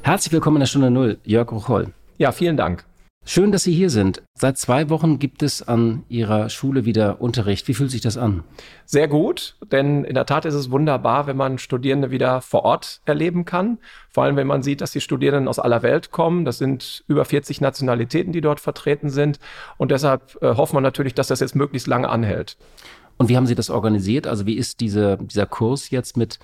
Herzlich 0.00 0.32
willkommen 0.32 0.56
in 0.56 0.60
der 0.60 0.66
Stunde 0.68 0.90
Null, 0.90 1.18
Jörg 1.22 1.52
Rucholl. 1.52 1.92
Ja, 2.16 2.32
vielen 2.32 2.56
Dank. 2.56 2.86
Schön, 3.26 3.52
dass 3.52 3.62
Sie 3.62 3.72
hier 3.72 3.88
sind. 3.88 4.22
Seit 4.34 4.58
zwei 4.58 4.90
Wochen 4.90 5.18
gibt 5.18 5.42
es 5.42 5.66
an 5.66 6.04
Ihrer 6.10 6.50
Schule 6.50 6.84
wieder 6.84 7.22
Unterricht. 7.22 7.66
Wie 7.68 7.72
fühlt 7.74 7.90
sich 7.90 8.02
das 8.02 8.18
an? 8.18 8.44
Sehr 8.84 9.08
gut, 9.08 9.56
denn 9.72 10.04
in 10.04 10.14
der 10.14 10.26
Tat 10.26 10.44
ist 10.44 10.52
es 10.52 10.70
wunderbar, 10.70 11.26
wenn 11.26 11.38
man 11.38 11.56
Studierende 11.56 12.10
wieder 12.10 12.42
vor 12.42 12.66
Ort 12.66 13.00
erleben 13.06 13.46
kann. 13.46 13.78
Vor 14.10 14.24
allem, 14.24 14.36
wenn 14.36 14.46
man 14.46 14.62
sieht, 14.62 14.82
dass 14.82 14.92
die 14.92 15.00
Studierenden 15.00 15.48
aus 15.48 15.58
aller 15.58 15.82
Welt 15.82 16.10
kommen. 16.10 16.44
Das 16.44 16.58
sind 16.58 17.02
über 17.08 17.24
40 17.24 17.62
Nationalitäten, 17.62 18.34
die 18.34 18.42
dort 18.42 18.60
vertreten 18.60 19.08
sind. 19.08 19.38
Und 19.78 19.90
deshalb 19.90 20.36
äh, 20.42 20.56
hoffen 20.56 20.76
wir 20.76 20.82
natürlich, 20.82 21.14
dass 21.14 21.28
das 21.28 21.40
jetzt 21.40 21.56
möglichst 21.56 21.86
lange 21.86 22.10
anhält. 22.10 22.58
Und 23.16 23.30
wie 23.30 23.38
haben 23.38 23.46
Sie 23.46 23.54
das 23.54 23.70
organisiert? 23.70 24.26
Also 24.26 24.44
wie 24.44 24.54
ist 24.54 24.80
diese, 24.80 25.16
dieser 25.16 25.46
Kurs 25.46 25.88
jetzt 25.88 26.18
mit 26.18 26.38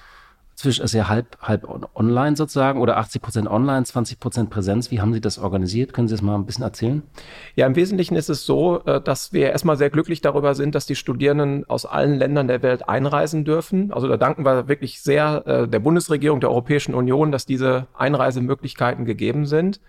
zwischen, 0.61 0.85
ist 0.85 0.93
ja 0.93 1.09
halb, 1.09 1.38
halb 1.40 1.67
online 1.95 2.37
sozusagen 2.37 2.81
oder 2.81 2.99
80 2.99 3.23
Prozent 3.23 3.49
online, 3.49 3.85
20 3.85 4.21
Prozent 4.21 4.50
Präsenz. 4.50 4.90
Wie 4.90 5.00
haben 5.00 5.14
Sie 5.14 5.21
das 5.21 5.38
organisiert? 5.38 5.95
Können 5.95 6.07
Sie 6.07 6.14
das 6.14 6.21
mal 6.21 6.35
ein 6.35 6.45
bisschen 6.45 6.64
erzählen? 6.64 7.02
Ja, 7.57 7.67
im 7.67 7.76
Wesentlichen 7.76 8.14
ist 8.14 8.29
es 8.29 8.45
so, 8.45 8.85
äh, 8.85 9.00
dass 9.00 9.33
wir 9.33 9.50
erstmal 9.50 9.79
sehr 9.79 9.88
glücklich 9.88 10.21
darüber 10.21 10.55
sind, 10.55 10.75
dass 10.75 10.85
die 10.85 10.97
Studierenden 10.97 11.69
aus 11.69 11.87
allen 11.87 12.19
Ländern 12.19 12.47
der 12.47 12.62
Welt 12.62 12.88
einreisen 12.88 13.45
dürfen. 13.45 13.90
Also 13.90 14.07
da 14.07 14.19
danken 14.19 14.45
wir 14.45 14.69
wirklich 14.69 15.00
sehr 15.00 15.47
äh, 15.47 15.69
der 15.69 15.79
Bundesregierung, 15.79 16.40
der 16.40 16.50
Europäischen 16.50 16.95
Union, 16.95 17.33
dass 17.33 17.47
diese 17.47 17.87
Einreisemöglichkeiten 17.95 19.07
gegeben 19.07 19.47
sind. 19.47 19.81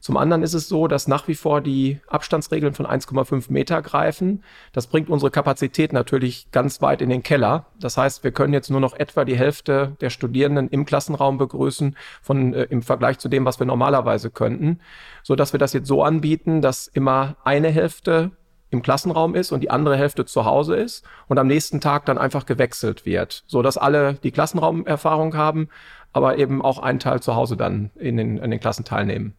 Zum 0.00 0.16
anderen 0.16 0.42
ist 0.42 0.54
es 0.54 0.66
so, 0.66 0.88
dass 0.88 1.08
nach 1.08 1.28
wie 1.28 1.34
vor 1.34 1.60
die 1.60 2.00
Abstandsregeln 2.06 2.72
von 2.72 2.86
1,5 2.86 3.52
Meter 3.52 3.82
greifen. 3.82 4.42
Das 4.72 4.86
bringt 4.86 5.10
unsere 5.10 5.30
Kapazität 5.30 5.92
natürlich 5.92 6.50
ganz 6.52 6.80
weit 6.80 7.02
in 7.02 7.10
den 7.10 7.22
Keller. 7.22 7.66
Das 7.78 7.98
heißt, 7.98 8.24
wir 8.24 8.32
können 8.32 8.54
jetzt 8.54 8.70
nur 8.70 8.80
noch 8.80 8.94
etwa 8.94 9.26
die 9.26 9.36
Hälfte 9.36 9.96
der 10.00 10.08
Studierenden 10.08 10.68
im 10.68 10.86
Klassenraum 10.86 11.36
begrüßen 11.36 11.96
von, 12.22 12.54
äh, 12.54 12.64
im 12.64 12.80
Vergleich 12.80 13.18
zu 13.18 13.28
dem, 13.28 13.44
was 13.44 13.58
wir 13.58 13.66
normalerweise 13.66 14.30
könnten, 14.30 14.80
so 15.22 15.36
dass 15.36 15.52
wir 15.52 15.60
das 15.60 15.74
jetzt 15.74 15.86
so 15.86 16.02
anbieten, 16.02 16.62
dass 16.62 16.86
immer 16.86 17.36
eine 17.44 17.68
Hälfte 17.68 18.30
im 18.70 18.82
Klassenraum 18.82 19.34
ist 19.34 19.52
und 19.52 19.60
die 19.60 19.70
andere 19.70 19.96
Hälfte 19.96 20.24
zu 20.24 20.46
Hause 20.46 20.76
ist 20.76 21.04
und 21.28 21.38
am 21.38 21.46
nächsten 21.46 21.80
Tag 21.80 22.06
dann 22.06 22.16
einfach 22.18 22.46
gewechselt 22.46 23.04
wird, 23.04 23.44
so 23.46 23.60
dass 23.60 23.76
alle 23.76 24.14
die 24.14 24.30
Klassenraumerfahrung 24.30 25.36
haben, 25.36 25.68
aber 26.12 26.38
eben 26.38 26.62
auch 26.62 26.78
einen 26.78 27.00
Teil 27.00 27.20
zu 27.20 27.34
Hause 27.34 27.56
dann 27.56 27.90
in 27.96 28.16
den, 28.16 28.38
in 28.38 28.50
den 28.50 28.60
Klassen 28.60 28.84
teilnehmen. 28.84 29.34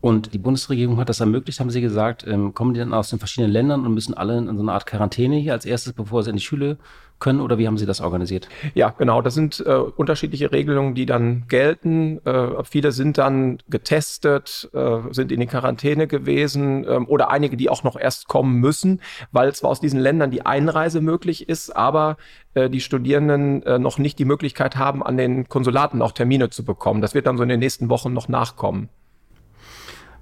Und 0.00 0.32
die 0.32 0.38
Bundesregierung 0.38 0.98
hat 0.98 1.08
das 1.08 1.20
ermöglicht, 1.20 1.58
haben 1.60 1.70
Sie 1.70 1.80
gesagt. 1.80 2.24
Ähm, 2.26 2.54
kommen 2.54 2.74
die 2.74 2.80
dann 2.80 2.94
aus 2.94 3.10
den 3.10 3.18
verschiedenen 3.18 3.52
Ländern 3.52 3.84
und 3.84 3.94
müssen 3.94 4.14
alle 4.14 4.38
in 4.38 4.56
so 4.56 4.62
eine 4.62 4.72
Art 4.72 4.86
Quarantäne 4.86 5.36
hier 5.36 5.52
als 5.52 5.64
erstes, 5.64 5.92
bevor 5.92 6.22
sie 6.22 6.30
in 6.30 6.36
die 6.36 6.42
Schule 6.42 6.78
können? 7.18 7.40
Oder 7.40 7.58
wie 7.58 7.66
haben 7.66 7.78
Sie 7.78 7.86
das 7.86 8.00
organisiert? 8.00 8.48
Ja, 8.74 8.90
genau. 8.90 9.22
Das 9.22 9.34
sind 9.34 9.62
äh, 9.66 9.72
unterschiedliche 9.72 10.52
Regelungen, 10.52 10.94
die 10.94 11.06
dann 11.06 11.44
gelten. 11.48 12.24
Äh, 12.24 12.62
viele 12.64 12.92
sind 12.92 13.18
dann 13.18 13.58
getestet, 13.68 14.70
äh, 14.72 14.98
sind 15.10 15.32
in 15.32 15.40
die 15.40 15.46
Quarantäne 15.46 16.06
gewesen 16.06 16.86
ähm, 16.88 17.08
oder 17.08 17.30
einige, 17.30 17.56
die 17.56 17.68
auch 17.68 17.82
noch 17.82 17.98
erst 17.98 18.28
kommen 18.28 18.60
müssen, 18.60 19.00
weil 19.32 19.54
zwar 19.54 19.70
aus 19.70 19.80
diesen 19.80 20.00
Ländern 20.00 20.30
die 20.30 20.46
Einreise 20.46 21.00
möglich 21.00 21.48
ist, 21.48 21.74
aber 21.74 22.16
äh, 22.54 22.70
die 22.70 22.80
Studierenden 22.80 23.62
äh, 23.64 23.78
noch 23.78 23.98
nicht 23.98 24.18
die 24.18 24.24
Möglichkeit 24.24 24.76
haben, 24.76 25.02
an 25.02 25.16
den 25.16 25.48
Konsulaten 25.48 26.02
auch 26.02 26.12
Termine 26.12 26.50
zu 26.50 26.64
bekommen. 26.64 27.00
Das 27.00 27.14
wird 27.14 27.26
dann 27.26 27.36
so 27.36 27.42
in 27.42 27.48
den 27.48 27.60
nächsten 27.60 27.88
Wochen 27.88 28.12
noch 28.12 28.28
nachkommen. 28.28 28.88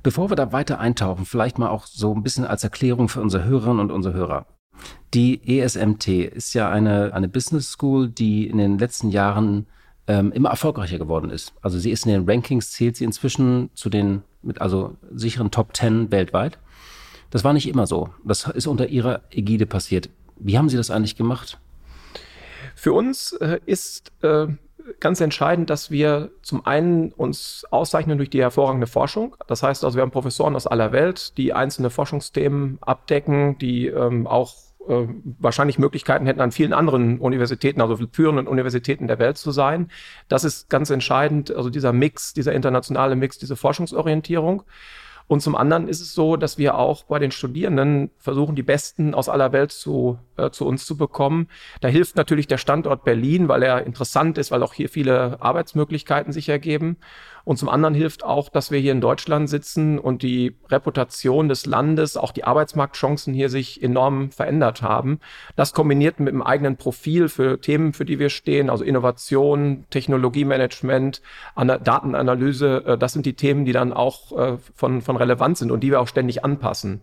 Bevor 0.06 0.30
wir 0.30 0.36
da 0.36 0.52
weiter 0.52 0.78
eintauchen, 0.78 1.26
vielleicht 1.26 1.58
mal 1.58 1.68
auch 1.68 1.84
so 1.84 2.14
ein 2.14 2.22
bisschen 2.22 2.44
als 2.44 2.62
Erklärung 2.62 3.08
für 3.08 3.20
unsere 3.20 3.42
Hörerinnen 3.42 3.80
und 3.80 3.90
unsere 3.90 4.14
Hörer. 4.14 4.46
Die 5.14 5.58
ESMT 5.58 6.06
ist 6.06 6.54
ja 6.54 6.70
eine, 6.70 7.12
eine 7.12 7.26
Business 7.26 7.72
School, 7.72 8.08
die 8.08 8.46
in 8.46 8.58
den 8.58 8.78
letzten 8.78 9.10
Jahren 9.10 9.66
ähm, 10.06 10.30
immer 10.30 10.50
erfolgreicher 10.50 10.98
geworden 10.98 11.28
ist. 11.28 11.54
Also 11.60 11.80
sie 11.80 11.90
ist 11.90 12.06
in 12.06 12.12
den 12.12 12.30
Rankings, 12.30 12.70
zählt 12.70 12.94
sie 12.94 13.02
inzwischen 13.02 13.70
zu 13.74 13.90
den 13.90 14.22
mit 14.42 14.60
also 14.60 14.96
sicheren 15.12 15.50
Top 15.50 15.72
Ten 15.72 16.12
weltweit. 16.12 16.60
Das 17.30 17.42
war 17.42 17.52
nicht 17.52 17.68
immer 17.68 17.88
so. 17.88 18.10
Das 18.22 18.46
ist 18.46 18.68
unter 18.68 18.86
ihrer 18.86 19.22
Ägide 19.32 19.66
passiert. 19.66 20.08
Wie 20.36 20.56
haben 20.56 20.68
Sie 20.68 20.76
das 20.76 20.92
eigentlich 20.92 21.16
gemacht? 21.16 21.58
Für 22.76 22.92
uns 22.92 23.32
äh, 23.32 23.58
ist 23.66 24.12
äh, 24.22 24.46
ganz 25.00 25.20
entscheidend, 25.20 25.70
dass 25.70 25.90
wir 25.90 26.30
zum 26.42 26.64
einen 26.66 27.12
uns 27.12 27.64
auszeichnen 27.70 28.18
durch 28.18 28.30
die 28.30 28.40
hervorragende 28.40 28.86
Forschung. 28.86 29.36
Das 29.46 29.62
heißt 29.62 29.84
also, 29.84 29.96
wir 29.96 30.02
haben 30.02 30.10
Professoren 30.10 30.56
aus 30.56 30.66
aller 30.66 30.92
Welt, 30.92 31.36
die 31.36 31.52
einzelne 31.52 31.90
Forschungsthemen 31.90 32.78
abdecken, 32.80 33.58
die 33.58 33.86
ähm, 33.88 34.26
auch 34.26 34.54
äh, 34.88 35.06
wahrscheinlich 35.38 35.78
Möglichkeiten 35.78 36.26
hätten, 36.26 36.40
an 36.40 36.52
vielen 36.52 36.72
anderen 36.72 37.18
Universitäten, 37.18 37.80
also 37.80 37.98
führenden 38.12 38.46
Universitäten 38.46 39.06
der 39.08 39.18
Welt 39.18 39.36
zu 39.36 39.50
sein. 39.50 39.90
Das 40.28 40.44
ist 40.44 40.70
ganz 40.70 40.90
entscheidend, 40.90 41.50
also 41.50 41.70
dieser 41.70 41.92
Mix, 41.92 42.34
dieser 42.34 42.52
internationale 42.52 43.16
Mix, 43.16 43.38
diese 43.38 43.56
Forschungsorientierung. 43.56 44.62
Und 45.28 45.40
zum 45.40 45.56
anderen 45.56 45.88
ist 45.88 46.00
es 46.00 46.14
so, 46.14 46.36
dass 46.36 46.56
wir 46.56 46.76
auch 46.76 47.04
bei 47.04 47.18
den 47.18 47.32
Studierenden 47.32 48.10
versuchen, 48.18 48.54
die 48.54 48.62
Besten 48.62 49.12
aus 49.12 49.28
aller 49.28 49.52
Welt 49.52 49.72
zu, 49.72 50.18
äh, 50.36 50.50
zu 50.50 50.66
uns 50.66 50.86
zu 50.86 50.96
bekommen. 50.96 51.48
Da 51.80 51.88
hilft 51.88 52.16
natürlich 52.16 52.46
der 52.46 52.58
Standort 52.58 53.04
Berlin, 53.04 53.48
weil 53.48 53.62
er 53.64 53.84
interessant 53.84 54.38
ist, 54.38 54.52
weil 54.52 54.62
auch 54.62 54.72
hier 54.72 54.88
viele 54.88 55.40
Arbeitsmöglichkeiten 55.40 56.32
sich 56.32 56.48
ergeben. 56.48 56.96
Und 57.46 57.58
zum 57.58 57.68
anderen 57.68 57.94
hilft 57.94 58.24
auch, 58.24 58.48
dass 58.48 58.72
wir 58.72 58.80
hier 58.80 58.90
in 58.90 59.00
Deutschland 59.00 59.48
sitzen 59.48 60.00
und 60.00 60.24
die 60.24 60.56
Reputation 60.68 61.48
des 61.48 61.64
Landes, 61.64 62.16
auch 62.16 62.32
die 62.32 62.42
Arbeitsmarktchancen 62.42 63.32
hier 63.32 63.50
sich 63.50 63.80
enorm 63.80 64.32
verändert 64.32 64.82
haben. 64.82 65.20
Das 65.54 65.72
kombiniert 65.72 66.18
mit 66.18 66.34
dem 66.34 66.42
eigenen 66.42 66.76
Profil 66.76 67.28
für 67.28 67.60
Themen, 67.60 67.92
für 67.92 68.04
die 68.04 68.18
wir 68.18 68.30
stehen, 68.30 68.68
also 68.68 68.82
Innovation, 68.82 69.84
Technologiemanagement, 69.90 71.22
Datenanalyse, 71.54 72.84
äh, 72.84 72.98
das 72.98 73.12
sind 73.12 73.26
die 73.26 73.34
Themen, 73.34 73.64
die 73.64 73.72
dann 73.72 73.92
auch 73.92 74.36
äh, 74.36 74.58
von, 74.74 75.00
von 75.00 75.16
Relevanz 75.16 75.60
sind 75.60 75.70
und 75.70 75.84
die 75.84 75.92
wir 75.92 76.00
auch 76.00 76.08
ständig 76.08 76.44
anpassen. 76.44 77.00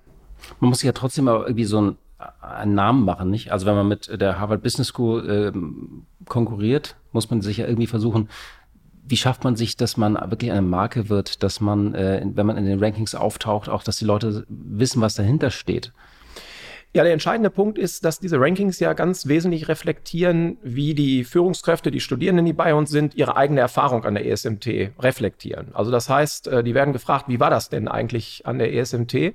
Man 0.59 0.67
muss 0.67 0.79
sich 0.79 0.87
ja 0.87 0.91
trotzdem 0.91 1.29
aber 1.29 1.47
irgendwie 1.47 1.63
so 1.63 1.79
ein 1.79 1.97
einen 2.41 2.73
Namen 2.73 3.03
machen, 3.03 3.29
nicht? 3.29 3.51
Also 3.51 3.65
wenn 3.65 3.75
man 3.75 3.87
mit 3.87 4.09
der 4.21 4.39
Harvard 4.39 4.63
Business 4.63 4.87
School 4.87 5.29
ähm, 5.29 6.05
konkurriert, 6.25 6.95
muss 7.11 7.29
man 7.29 7.41
sich 7.41 7.57
ja 7.57 7.67
irgendwie 7.67 7.87
versuchen, 7.87 8.29
wie 9.05 9.17
schafft 9.17 9.43
man 9.43 9.55
sich, 9.55 9.75
dass 9.77 9.97
man 9.97 10.15
wirklich 10.15 10.51
eine 10.51 10.61
Marke 10.61 11.09
wird, 11.09 11.43
dass 11.43 11.59
man, 11.59 11.93
äh, 11.93 12.21
wenn 12.25 12.45
man 12.45 12.57
in 12.57 12.65
den 12.65 12.79
Rankings 12.79 13.15
auftaucht, 13.15 13.69
auch, 13.69 13.83
dass 13.83 13.97
die 13.97 14.05
Leute 14.05 14.45
wissen, 14.47 15.01
was 15.01 15.15
dahinter 15.15 15.51
steht? 15.51 15.91
Ja, 16.95 17.03
der 17.03 17.13
entscheidende 17.13 17.49
Punkt 17.49 17.79
ist, 17.79 18.05
dass 18.05 18.19
diese 18.19 18.39
Rankings 18.39 18.79
ja 18.79 18.93
ganz 18.93 19.25
wesentlich 19.25 19.67
reflektieren, 19.67 20.57
wie 20.61 20.93
die 20.93 21.23
Führungskräfte, 21.23 21.89
die 21.89 21.99
Studierenden, 21.99 22.45
die 22.45 22.53
bei 22.53 22.75
uns 22.75 22.91
sind, 22.91 23.15
ihre 23.15 23.35
eigene 23.35 23.61
Erfahrung 23.61 24.05
an 24.05 24.13
der 24.13 24.27
ESMT 24.27 24.91
reflektieren. 24.99 25.73
Also 25.73 25.89
das 25.89 26.07
heißt, 26.07 26.47
äh, 26.47 26.63
die 26.63 26.75
werden 26.75 26.93
gefragt, 26.93 27.25
wie 27.27 27.39
war 27.39 27.49
das 27.49 27.69
denn 27.69 27.87
eigentlich 27.87 28.45
an 28.45 28.59
der 28.59 28.73
ESMT? 28.73 29.33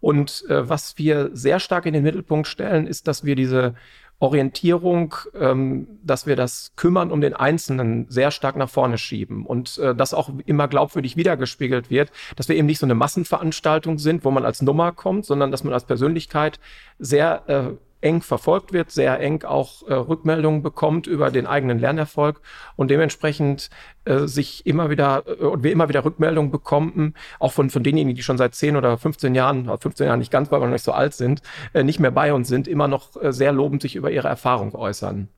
Und 0.00 0.44
äh, 0.48 0.68
was 0.68 0.98
wir 0.98 1.30
sehr 1.32 1.60
stark 1.60 1.86
in 1.86 1.92
den 1.92 2.02
Mittelpunkt 2.02 2.48
stellen, 2.48 2.86
ist, 2.88 3.06
dass 3.06 3.24
wir 3.24 3.36
diese 3.36 3.74
Orientierung, 4.20 5.14
ähm, 5.38 5.86
dass 6.02 6.26
wir 6.26 6.34
das 6.34 6.72
Kümmern 6.74 7.12
um 7.12 7.20
den 7.20 7.34
Einzelnen 7.34 8.06
sehr 8.08 8.32
stark 8.32 8.56
nach 8.56 8.68
vorne 8.68 8.98
schieben 8.98 9.46
und 9.46 9.78
äh, 9.78 9.94
das 9.94 10.12
auch 10.12 10.30
immer 10.44 10.66
glaubwürdig 10.66 11.16
wiedergespiegelt 11.16 11.88
wird, 11.88 12.10
dass 12.34 12.48
wir 12.48 12.56
eben 12.56 12.66
nicht 12.66 12.80
so 12.80 12.86
eine 12.86 12.96
Massenveranstaltung 12.96 13.98
sind, 13.98 14.24
wo 14.24 14.32
man 14.32 14.44
als 14.44 14.60
Nummer 14.60 14.90
kommt, 14.90 15.24
sondern 15.24 15.52
dass 15.52 15.62
man 15.62 15.72
als 15.72 15.84
Persönlichkeit 15.84 16.58
sehr 16.98 17.48
äh, 17.48 17.76
eng 18.00 18.22
verfolgt 18.22 18.72
wird, 18.72 18.90
sehr 18.90 19.18
eng 19.20 19.44
auch 19.44 19.86
äh, 19.88 19.94
Rückmeldungen 19.94 20.62
bekommt 20.62 21.06
über 21.06 21.30
den 21.30 21.46
eigenen 21.46 21.78
Lernerfolg 21.78 22.40
und 22.76 22.90
dementsprechend 22.90 23.70
äh, 24.04 24.26
sich 24.26 24.66
immer 24.66 24.90
wieder 24.90 25.24
äh, 25.26 25.44
und 25.44 25.62
wir 25.62 25.72
immer 25.72 25.88
wieder 25.88 26.04
Rückmeldungen 26.04 26.50
bekommen, 26.50 27.14
auch 27.38 27.52
von, 27.52 27.70
von 27.70 27.82
denjenigen, 27.82 28.16
die 28.16 28.22
schon 28.22 28.38
seit 28.38 28.54
10 28.54 28.76
oder 28.76 28.96
15 28.98 29.34
Jahren, 29.34 29.70
15 29.78 30.06
Jahren 30.06 30.18
nicht 30.18 30.30
ganz, 30.30 30.50
weil 30.50 30.60
wir 30.60 30.66
noch 30.66 30.72
nicht 30.72 30.84
so 30.84 30.92
alt 30.92 31.14
sind, 31.14 31.42
äh, 31.72 31.82
nicht 31.82 31.98
mehr 31.98 32.12
bei 32.12 32.32
uns 32.32 32.48
sind, 32.48 32.68
immer 32.68 32.88
noch 32.88 33.20
äh, 33.20 33.32
sehr 33.32 33.52
lobend 33.52 33.82
sich 33.82 33.96
über 33.96 34.10
ihre 34.10 34.28
Erfahrung 34.28 34.74
äußern. 34.74 35.28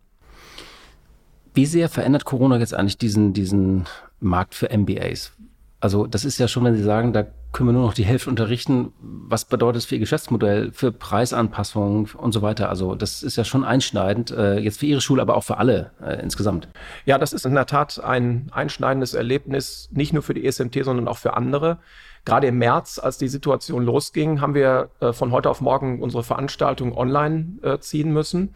Wie 1.54 1.66
sehr 1.66 1.88
verändert 1.88 2.24
Corona 2.24 2.58
jetzt 2.58 2.74
eigentlich 2.74 2.98
diesen, 2.98 3.32
diesen 3.32 3.86
Markt 4.20 4.54
für 4.54 4.68
MBAs? 4.76 5.32
Also 5.80 6.06
das 6.06 6.24
ist 6.24 6.38
ja 6.38 6.46
schon, 6.46 6.64
wenn 6.64 6.76
Sie 6.76 6.82
sagen, 6.82 7.12
da 7.14 7.26
können 7.52 7.70
wir 7.70 7.72
nur 7.72 7.86
noch 7.86 7.94
die 7.94 8.04
Hälfte 8.04 8.30
unterrichten. 8.30 8.92
Was 9.00 9.46
bedeutet 9.46 9.76
das 9.76 9.86
für 9.86 9.96
Ihr 9.96 10.00
Geschäftsmodell, 10.00 10.72
für 10.72 10.92
Preisanpassungen 10.92 12.08
und 12.16 12.32
so 12.32 12.42
weiter? 12.42 12.68
Also 12.68 12.94
das 12.94 13.22
ist 13.22 13.36
ja 13.36 13.44
schon 13.44 13.64
einschneidend, 13.64 14.30
äh, 14.30 14.58
jetzt 14.58 14.78
für 14.78 14.86
Ihre 14.86 15.00
Schule, 15.00 15.22
aber 15.22 15.36
auch 15.36 15.44
für 15.44 15.56
alle 15.56 15.92
äh, 16.02 16.22
insgesamt. 16.22 16.68
Ja, 17.06 17.18
das 17.18 17.32
ist 17.32 17.46
in 17.46 17.54
der 17.54 17.66
Tat 17.66 17.98
ein 18.02 18.50
einschneidendes 18.52 19.14
Erlebnis, 19.14 19.88
nicht 19.92 20.12
nur 20.12 20.22
für 20.22 20.34
die 20.34 20.46
ESMT, 20.46 20.84
sondern 20.84 21.08
auch 21.08 21.18
für 21.18 21.34
andere. 21.34 21.78
Gerade 22.26 22.48
im 22.48 22.58
März, 22.58 22.98
als 22.98 23.16
die 23.16 23.28
Situation 23.28 23.82
losging, 23.82 24.42
haben 24.42 24.54
wir 24.54 24.90
äh, 25.00 25.12
von 25.12 25.32
heute 25.32 25.48
auf 25.48 25.62
morgen 25.62 26.02
unsere 26.02 26.22
Veranstaltung 26.22 26.96
online 26.96 27.54
äh, 27.62 27.78
ziehen 27.78 28.12
müssen. 28.12 28.52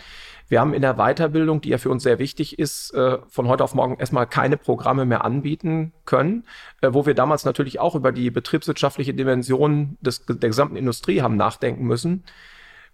Wir 0.49 0.61
haben 0.61 0.75
in 0.75 0.83
der 0.83 0.95
Weiterbildung, 0.95 1.61
die 1.61 1.71
ja 1.71 1.79
für 1.79 1.91
uns 1.91 2.03
sehr 2.03 2.19
wichtig 2.19 2.59
ist, 2.59 2.93
äh, 2.95 3.19
von 3.29 3.49
heute 3.49 3.65
auf 3.65 3.75
morgen 3.75 3.97
erstmal 3.99 4.27
keine 4.27 4.57
Programme 4.57 5.05
mehr 5.05 5.25
anbieten 5.25 5.93
können, 6.05 6.45
äh, 6.81 6.89
wo 6.93 7.07
wir 7.07 7.15
damals 7.15 7.45
natürlich 7.45 7.81
auch 7.81 7.95
über 7.95 8.13
die 8.13 8.31
betriebswirtschaftliche 8.31 9.15
Dimension 9.15 9.97
des, 10.01 10.25
der 10.27 10.37
gesamten 10.37 10.77
Industrie 10.77 11.23
haben 11.23 11.37
nachdenken 11.37 11.85
müssen. 11.85 12.25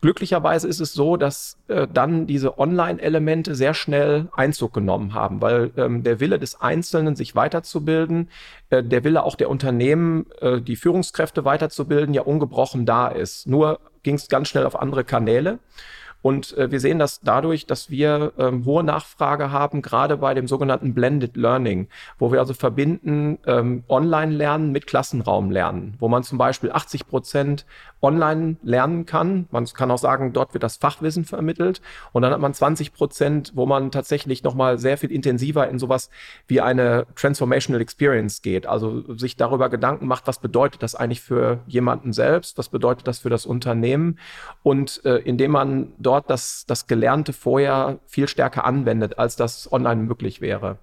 Glücklicherweise 0.00 0.66
ist 0.66 0.80
es 0.80 0.94
so, 0.94 1.18
dass 1.18 1.58
äh, 1.68 1.86
dann 1.92 2.26
diese 2.26 2.58
Online-Elemente 2.58 3.54
sehr 3.54 3.74
schnell 3.74 4.30
Einzug 4.32 4.72
genommen 4.72 5.12
haben, 5.12 5.42
weil 5.42 5.72
ähm, 5.76 6.02
der 6.02 6.20
Wille 6.20 6.38
des 6.38 6.58
Einzelnen, 6.58 7.16
sich 7.16 7.34
weiterzubilden, 7.34 8.30
äh, 8.70 8.82
der 8.82 9.04
Wille 9.04 9.22
auch 9.22 9.34
der 9.34 9.50
Unternehmen, 9.50 10.24
äh, 10.40 10.62
die 10.62 10.76
Führungskräfte 10.76 11.44
weiterzubilden, 11.44 12.14
ja 12.14 12.22
ungebrochen 12.22 12.86
da 12.86 13.08
ist. 13.08 13.46
Nur 13.46 13.78
ging 14.02 14.14
es 14.14 14.28
ganz 14.28 14.48
schnell 14.48 14.64
auf 14.64 14.80
andere 14.80 15.04
Kanäle. 15.04 15.58
Und 16.22 16.56
äh, 16.56 16.70
wir 16.70 16.80
sehen 16.80 16.98
das 16.98 17.20
dadurch, 17.20 17.66
dass 17.66 17.90
wir 17.90 18.32
ähm, 18.38 18.64
hohe 18.64 18.84
Nachfrage 18.84 19.50
haben, 19.50 19.82
gerade 19.82 20.18
bei 20.18 20.34
dem 20.34 20.46
sogenannten 20.46 20.94
Blended 20.94 21.36
Learning, 21.36 21.88
wo 22.18 22.30
wir 22.32 22.40
also 22.40 22.54
verbinden 22.54 23.38
ähm, 23.46 23.84
Online-Lernen 23.88 24.72
mit 24.72 24.86
Klassenraumlernen, 24.86 25.94
wo 25.98 26.08
man 26.08 26.22
zum 26.22 26.38
Beispiel 26.38 26.70
80 26.72 27.06
Prozent 27.06 27.64
online 28.02 28.56
lernen 28.62 29.06
kann. 29.06 29.46
Man 29.50 29.66
kann 29.66 29.90
auch 29.90 29.98
sagen, 29.98 30.32
dort 30.32 30.54
wird 30.54 30.62
das 30.62 30.76
Fachwissen 30.76 31.24
vermittelt. 31.24 31.80
Und 32.12 32.22
dann 32.22 32.32
hat 32.32 32.40
man 32.40 32.54
20 32.54 32.92
Prozent, 32.92 33.52
wo 33.54 33.66
man 33.66 33.90
tatsächlich 33.90 34.42
nochmal 34.42 34.78
sehr 34.78 34.98
viel 34.98 35.10
intensiver 35.10 35.68
in 35.68 35.78
sowas 35.78 36.10
wie 36.46 36.60
eine 36.60 37.06
Transformational 37.14 37.80
Experience 37.80 38.42
geht. 38.42 38.66
Also 38.66 39.16
sich 39.16 39.36
darüber 39.36 39.68
Gedanken 39.68 40.06
macht, 40.06 40.26
was 40.26 40.38
bedeutet 40.38 40.82
das 40.82 40.94
eigentlich 40.94 41.20
für 41.20 41.60
jemanden 41.66 42.12
selbst? 42.12 42.58
Was 42.58 42.68
bedeutet 42.68 43.06
das 43.06 43.20
für 43.20 43.30
das 43.30 43.46
Unternehmen? 43.46 44.18
Und 44.62 45.04
äh, 45.04 45.16
indem 45.16 45.52
man 45.52 45.92
dort 45.98 46.30
das, 46.30 46.64
das 46.66 46.86
Gelernte 46.86 47.32
vorher 47.32 47.98
viel 48.06 48.28
stärker 48.28 48.64
anwendet, 48.64 49.18
als 49.18 49.36
das 49.36 49.70
online 49.72 50.02
möglich 50.02 50.40
wäre. 50.40 50.78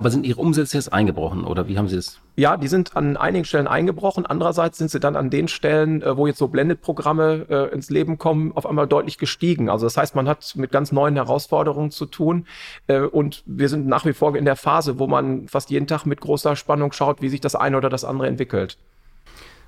Aber 0.00 0.12
sind 0.12 0.24
Ihre 0.24 0.40
Umsätze 0.40 0.76
jetzt 0.76 0.92
eingebrochen 0.92 1.42
oder 1.42 1.66
wie 1.66 1.76
haben 1.76 1.88
Sie 1.88 1.96
das? 1.96 2.20
Ja, 2.36 2.56
die 2.56 2.68
sind 2.68 2.96
an 2.96 3.16
einigen 3.16 3.44
Stellen 3.44 3.66
eingebrochen. 3.66 4.26
Andererseits 4.26 4.78
sind 4.78 4.92
sie 4.92 5.00
dann 5.00 5.16
an 5.16 5.28
den 5.28 5.48
Stellen, 5.48 6.02
äh, 6.02 6.16
wo 6.16 6.28
jetzt 6.28 6.38
so 6.38 6.46
Blended-Programme 6.46 7.46
äh, 7.48 7.74
ins 7.74 7.90
Leben 7.90 8.16
kommen, 8.16 8.52
auf 8.54 8.64
einmal 8.64 8.86
deutlich 8.86 9.18
gestiegen. 9.18 9.68
Also 9.68 9.86
das 9.86 9.96
heißt, 9.96 10.14
man 10.14 10.28
hat 10.28 10.54
mit 10.54 10.70
ganz 10.70 10.92
neuen 10.92 11.16
Herausforderungen 11.16 11.90
zu 11.90 12.06
tun. 12.06 12.46
Äh, 12.86 13.00
und 13.00 13.42
wir 13.44 13.68
sind 13.68 13.88
nach 13.88 14.04
wie 14.04 14.12
vor 14.12 14.36
in 14.36 14.44
der 14.44 14.54
Phase, 14.54 15.00
wo 15.00 15.08
man 15.08 15.48
fast 15.48 15.68
jeden 15.70 15.88
Tag 15.88 16.06
mit 16.06 16.20
großer 16.20 16.54
Spannung 16.54 16.92
schaut, 16.92 17.20
wie 17.20 17.28
sich 17.28 17.40
das 17.40 17.56
eine 17.56 17.76
oder 17.76 17.90
das 17.90 18.04
andere 18.04 18.28
entwickelt. 18.28 18.78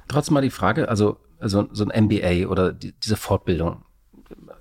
Trotzdem 0.06 0.34
mal 0.34 0.42
die 0.42 0.50
Frage, 0.50 0.88
also, 0.88 1.16
also 1.40 1.66
so 1.72 1.84
ein 1.84 2.04
MBA 2.04 2.46
oder 2.48 2.72
die, 2.72 2.92
diese 2.92 3.16
Fortbildung. 3.16 3.82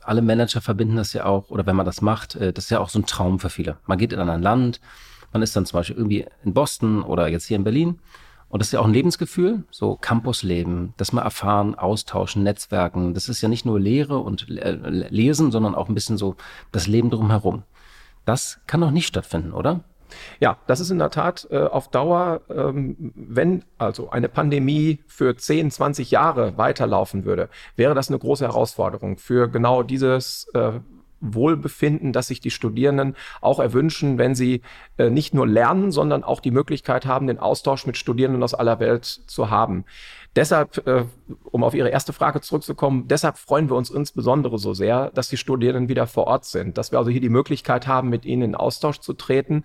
Alle 0.02 0.24
Manager 0.24 0.62
verbinden 0.62 0.96
das 0.96 1.14
ja 1.14 1.26
auch, 1.26 1.52
oder 1.52 1.68
wenn 1.68 1.76
man 1.76 1.86
das 1.86 2.02
macht, 2.02 2.34
äh, 2.34 2.54
das 2.54 2.64
ist 2.64 2.70
ja 2.72 2.80
auch 2.80 2.90
so 2.90 2.98
ein 2.98 3.06
Traum 3.06 3.38
für 3.38 3.52
viele. 3.52 3.78
Man 3.86 4.00
geht 4.00 4.14
in 4.14 4.20
ein 4.20 4.42
Land, 4.42 4.82
man 5.32 5.42
ist 5.42 5.56
dann 5.56 5.66
zum 5.66 5.78
Beispiel 5.78 5.98
irgendwie 5.98 6.26
in 6.44 6.54
Boston 6.54 7.02
oder 7.04 7.28
jetzt 7.28 7.46
hier 7.46 7.58
in 7.58 7.64
Berlin. 7.64 8.00
Und 8.50 8.60
das 8.60 8.70
ist 8.70 8.72
ja 8.72 8.80
auch 8.80 8.88
ein 8.88 8.94
Lebensgefühl, 8.94 9.64
so 9.70 9.96
Campusleben, 9.96 10.96
das 10.98 11.14
mal 11.14 11.22
erfahren, 11.22 11.76
austauschen, 11.76 12.42
Netzwerken. 12.42 13.14
Das 13.14 13.30
ist 13.30 13.42
ja 13.42 13.48
nicht 13.48 13.66
nur 13.66 13.80
Lehre 13.80 14.18
und 14.18 14.50
äh, 14.50 14.72
Lesen, 14.72 15.52
sondern 15.52 15.76
auch 15.76 15.88
ein 15.88 15.94
bisschen 15.94 16.18
so 16.18 16.36
das 16.72 16.88
Leben 16.88 17.12
drumherum. 17.12 17.62
Das 18.26 18.60
kann 18.66 18.82
doch 18.82 18.92
nicht 18.92 19.06
stattfinden, 19.06 19.54
oder? 19.54 19.82
Ja, 20.40 20.58
das 20.66 20.80
ist 20.80 20.90
in 20.90 20.98
der 20.98 21.12
Tat 21.12 21.48
äh, 21.52 21.60
auf 21.60 21.90
Dauer, 21.90 22.42
ähm, 22.50 23.12
wenn 23.16 23.64
also 23.78 24.10
eine 24.10 24.30
Pandemie 24.30 25.00
für 25.06 25.38
10, 25.38 25.70
20 25.70 26.10
Jahre 26.10 26.58
weiterlaufen 26.58 27.26
würde, 27.26 27.50
wäre 27.76 27.94
das 27.94 28.10
eine 28.10 28.18
große 28.18 28.46
Herausforderung 28.46 29.18
für 29.18 29.48
genau 29.48 29.84
dieses 29.84 30.48
äh, 30.56 30.80
Wohlbefinden, 31.22 32.14
dass 32.14 32.28
sich 32.28 32.40
die 32.40 32.52
Studierenden 32.52 33.16
auch 33.42 33.60
erwünschen, 33.60 34.18
wenn 34.18 34.36
sie 34.36 34.62
äh, 34.98 35.10
nicht 35.10 35.34
nur 35.34 35.48
lernen, 35.48 35.92
sondern 35.92 36.24
auch 36.24 36.40
die 36.40 36.52
Möglichkeit 36.52 37.06
haben, 37.06 37.28
den 37.28 37.40
Austausch 37.40 37.86
mit 37.86 37.98
Studierenden 37.98 38.44
aus 38.44 38.54
aller 38.54 38.80
Welt 38.80 39.06
zu 39.06 39.50
haben. 39.50 39.86
Deshalb, 40.36 40.86
äh, 40.88 41.06
um 41.52 41.64
auf 41.64 41.74
Ihre 41.74 41.90
erste 41.90 42.14
Frage 42.14 42.42
zurückzukommen, 42.42 43.08
deshalb 43.08 43.38
freuen 43.38 43.70
wir 43.70 43.76
uns 43.76 43.90
insbesondere 43.90 44.60
so 44.60 44.74
sehr, 44.74 45.10
dass 45.12 45.28
die 45.30 45.38
Studierenden 45.38 45.90
wieder 45.90 46.06
vor 46.06 46.28
Ort 46.28 46.46
sind, 46.46 46.78
dass 46.78 46.92
wir 46.92 47.00
also 47.00 47.10
hier 47.10 47.22
die 47.22 47.30
Möglichkeit 47.30 47.88
haben, 47.88 48.10
mit 48.10 48.26
ihnen 48.26 48.44
in 48.44 48.56
Austausch 48.56 49.00
zu 49.00 49.14
treten 49.14 49.64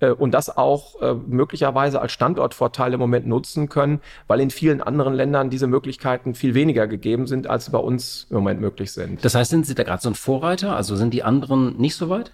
äh, 0.00 0.10
und 0.10 0.32
das 0.32 0.56
auch 0.56 1.00
äh, 1.02 1.14
möglicherweise 1.14 2.00
als 2.00 2.12
Standortvorteil 2.12 2.92
im 2.94 3.00
Moment 3.00 3.26
nutzen 3.26 3.68
können, 3.68 4.00
weil 4.28 4.40
in 4.40 4.50
vielen 4.50 4.80
anderen 4.80 5.14
Ländern 5.14 5.50
diese 5.50 5.66
Möglichkeiten 5.66 6.34
viel 6.34 6.54
weniger 6.54 6.86
gegeben 6.86 7.26
sind, 7.26 7.48
als 7.48 7.70
bei 7.70 7.78
uns 7.78 8.26
im 8.30 8.36
Moment 8.36 8.60
möglich 8.60 8.92
sind. 8.92 9.24
Das 9.24 9.34
heißt, 9.34 9.50
sind 9.50 9.66
Sie 9.66 9.74
da 9.74 9.82
gerade 9.82 10.02
so 10.02 10.10
ein 10.10 10.14
Vorreiter? 10.14 10.76
Also 10.76 10.94
sind 10.94 11.12
die 11.12 11.24
anderen 11.24 11.76
nicht 11.76 11.96
so 11.96 12.08
weit? 12.08 12.32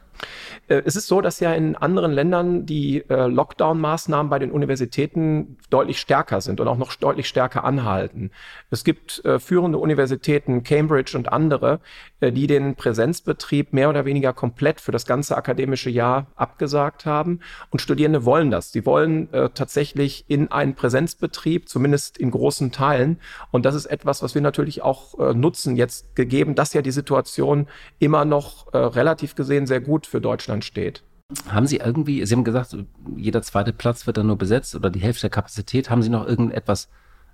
Äh, 0.68 0.82
es 0.84 0.96
ist 0.96 1.08
so, 1.08 1.20
dass 1.20 1.40
ja 1.40 1.52
in 1.52 1.76
anderen 1.76 2.12
Ländern 2.12 2.66
die 2.66 3.04
äh, 3.08 3.26
Lockdown-Maßnahmen 3.26 4.30
bei 4.30 4.38
den 4.38 4.50
Universitäten 4.50 5.58
deutlich 5.70 6.00
stärker 6.00 6.40
sind 6.40 6.60
und 6.60 6.68
auch 6.68 6.78
noch 6.78 6.94
deutlich 6.94 7.28
stärker 7.28 7.64
anhalten. 7.64 8.30
Es 8.70 8.84
gibt 8.84 9.24
äh, 9.24 9.38
führende 9.38 9.78
Universitäten, 9.78 10.62
Cambridge 10.62 11.16
und 11.16 11.32
andere, 11.32 11.80
die 12.20 12.46
den 12.46 12.74
Präsenzbetrieb 12.74 13.72
mehr 13.72 13.88
oder 13.88 14.04
weniger 14.04 14.32
komplett 14.32 14.80
für 14.80 14.92
das 14.92 15.06
ganze 15.06 15.36
akademische 15.36 15.90
Jahr 15.90 16.26
abgesagt 16.36 17.06
haben. 17.06 17.40
Und 17.70 17.80
Studierende 17.80 18.24
wollen 18.24 18.50
das. 18.50 18.72
Sie 18.72 18.84
wollen 18.86 19.32
äh, 19.32 19.50
tatsächlich 19.50 20.24
in 20.28 20.52
einen 20.52 20.74
Präsenzbetrieb, 20.74 21.68
zumindest 21.68 22.18
in 22.18 22.30
großen 22.30 22.72
Teilen. 22.72 23.18
Und 23.50 23.64
das 23.64 23.74
ist 23.74 23.86
etwas, 23.86 24.22
was 24.22 24.34
wir 24.34 24.42
natürlich 24.42 24.82
auch 24.82 25.18
äh, 25.18 25.34
nutzen, 25.34 25.76
jetzt 25.76 26.14
gegeben, 26.14 26.54
dass 26.54 26.74
ja 26.74 26.82
die 26.82 26.90
Situation 26.90 27.66
immer 27.98 28.24
noch 28.24 28.72
relativ 28.72 29.34
gesehen 29.34 29.66
sehr 29.66 29.80
gut 29.80 30.06
für 30.06 30.20
Deutschland 30.20 30.64
steht. 30.64 31.02
Haben 31.48 31.66
Sie 31.66 31.76
irgendwie, 31.76 32.24
Sie 32.26 32.34
haben 32.34 32.44
gesagt, 32.44 32.76
jeder 33.16 33.42
zweite 33.42 33.72
Platz 33.72 34.06
wird 34.06 34.16
dann 34.16 34.26
nur 34.26 34.38
besetzt 34.38 34.74
oder 34.74 34.90
die 34.90 35.00
Hälfte 35.00 35.22
der 35.22 35.30
Kapazität. 35.30 35.90
Haben 35.90 36.02
Sie 36.02 36.08
noch 36.08 36.26
irgendetwas 36.26 36.88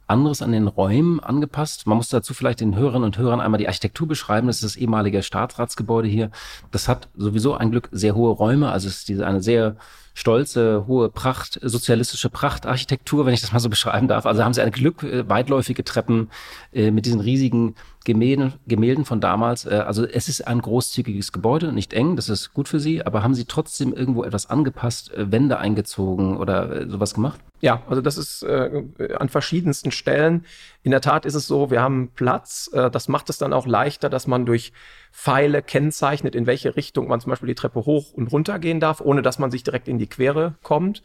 anderes 0.06 0.42
an 0.42 0.52
den 0.52 0.68
Räumen 0.68 1.20
angepasst? 1.20 1.86
Man 1.86 1.96
muss 1.96 2.08
dazu 2.08 2.34
vielleicht 2.34 2.60
den 2.60 2.76
Hörerinnen 2.76 3.04
und 3.04 3.18
Hörern 3.18 3.40
einmal 3.40 3.58
die 3.58 3.68
Architektur 3.68 4.06
beschreiben. 4.06 4.46
Das 4.46 4.56
ist 4.56 4.64
das 4.64 4.76
ehemalige 4.76 5.22
Staatsratsgebäude 5.22 6.08
hier. 6.08 6.30
Das 6.70 6.88
hat 6.88 7.08
sowieso 7.16 7.54
ein 7.54 7.70
Glück 7.70 7.88
sehr 7.92 8.14
hohe 8.14 8.30
Räume. 8.30 8.70
Also 8.70 8.88
es 8.88 8.98
ist 8.98 9.08
diese, 9.08 9.26
eine 9.26 9.42
sehr 9.42 9.76
stolze, 10.16 10.86
hohe 10.86 11.10
Pracht, 11.10 11.60
sozialistische 11.62 12.30
Prachtarchitektur, 12.30 13.26
wenn 13.26 13.34
ich 13.34 13.42
das 13.42 13.52
mal 13.52 13.60
so 13.60 13.68
beschreiben 13.68 14.08
darf. 14.08 14.24
Also 14.24 14.42
haben 14.42 14.54
sie 14.54 14.62
ein 14.62 14.70
Glück, 14.70 15.02
äh, 15.02 15.28
weitläufige 15.28 15.84
Treppen 15.84 16.30
äh, 16.72 16.90
mit 16.90 17.04
diesen 17.04 17.20
riesigen 17.20 17.74
Gemälden, 18.06 18.54
Gemälden 18.66 19.04
von 19.04 19.20
damals. 19.20 19.66
Äh, 19.66 19.74
also 19.86 20.06
es 20.06 20.30
ist 20.30 20.46
ein 20.46 20.62
großzügiges 20.62 21.32
Gebäude, 21.32 21.70
nicht 21.70 21.92
eng, 21.92 22.16
das 22.16 22.30
ist 22.30 22.54
gut 22.54 22.66
für 22.66 22.80
sie, 22.80 23.04
aber 23.04 23.22
haben 23.22 23.34
sie 23.34 23.44
trotzdem 23.44 23.92
irgendwo 23.92 24.24
etwas 24.24 24.48
angepasst, 24.48 25.12
äh, 25.12 25.30
Wände 25.30 25.58
eingezogen 25.58 26.38
oder 26.38 26.74
äh, 26.74 26.88
sowas 26.88 27.12
gemacht? 27.12 27.38
Ja, 27.60 27.82
also 27.88 28.02
das 28.02 28.18
ist 28.18 28.44
an 28.44 29.30
verschiedensten 29.30 29.90
Stellen. 29.90 30.44
In 30.86 30.92
der 30.92 31.00
Tat 31.00 31.26
ist 31.26 31.34
es 31.34 31.48
so, 31.48 31.72
wir 31.72 31.82
haben 31.82 32.12
Platz. 32.14 32.70
Äh, 32.72 32.92
das 32.92 33.08
macht 33.08 33.28
es 33.28 33.38
dann 33.38 33.52
auch 33.52 33.66
leichter, 33.66 34.08
dass 34.08 34.28
man 34.28 34.46
durch 34.46 34.72
Pfeile 35.10 35.60
kennzeichnet, 35.60 36.36
in 36.36 36.46
welche 36.46 36.76
Richtung 36.76 37.08
man 37.08 37.20
zum 37.20 37.30
Beispiel 37.30 37.48
die 37.48 37.56
Treppe 37.56 37.86
hoch 37.86 38.12
und 38.12 38.28
runter 38.28 38.60
gehen 38.60 38.78
darf, 38.78 39.00
ohne 39.00 39.20
dass 39.20 39.40
man 39.40 39.50
sich 39.50 39.64
direkt 39.64 39.88
in 39.88 39.98
die 39.98 40.06
Quere 40.06 40.54
kommt. 40.62 41.02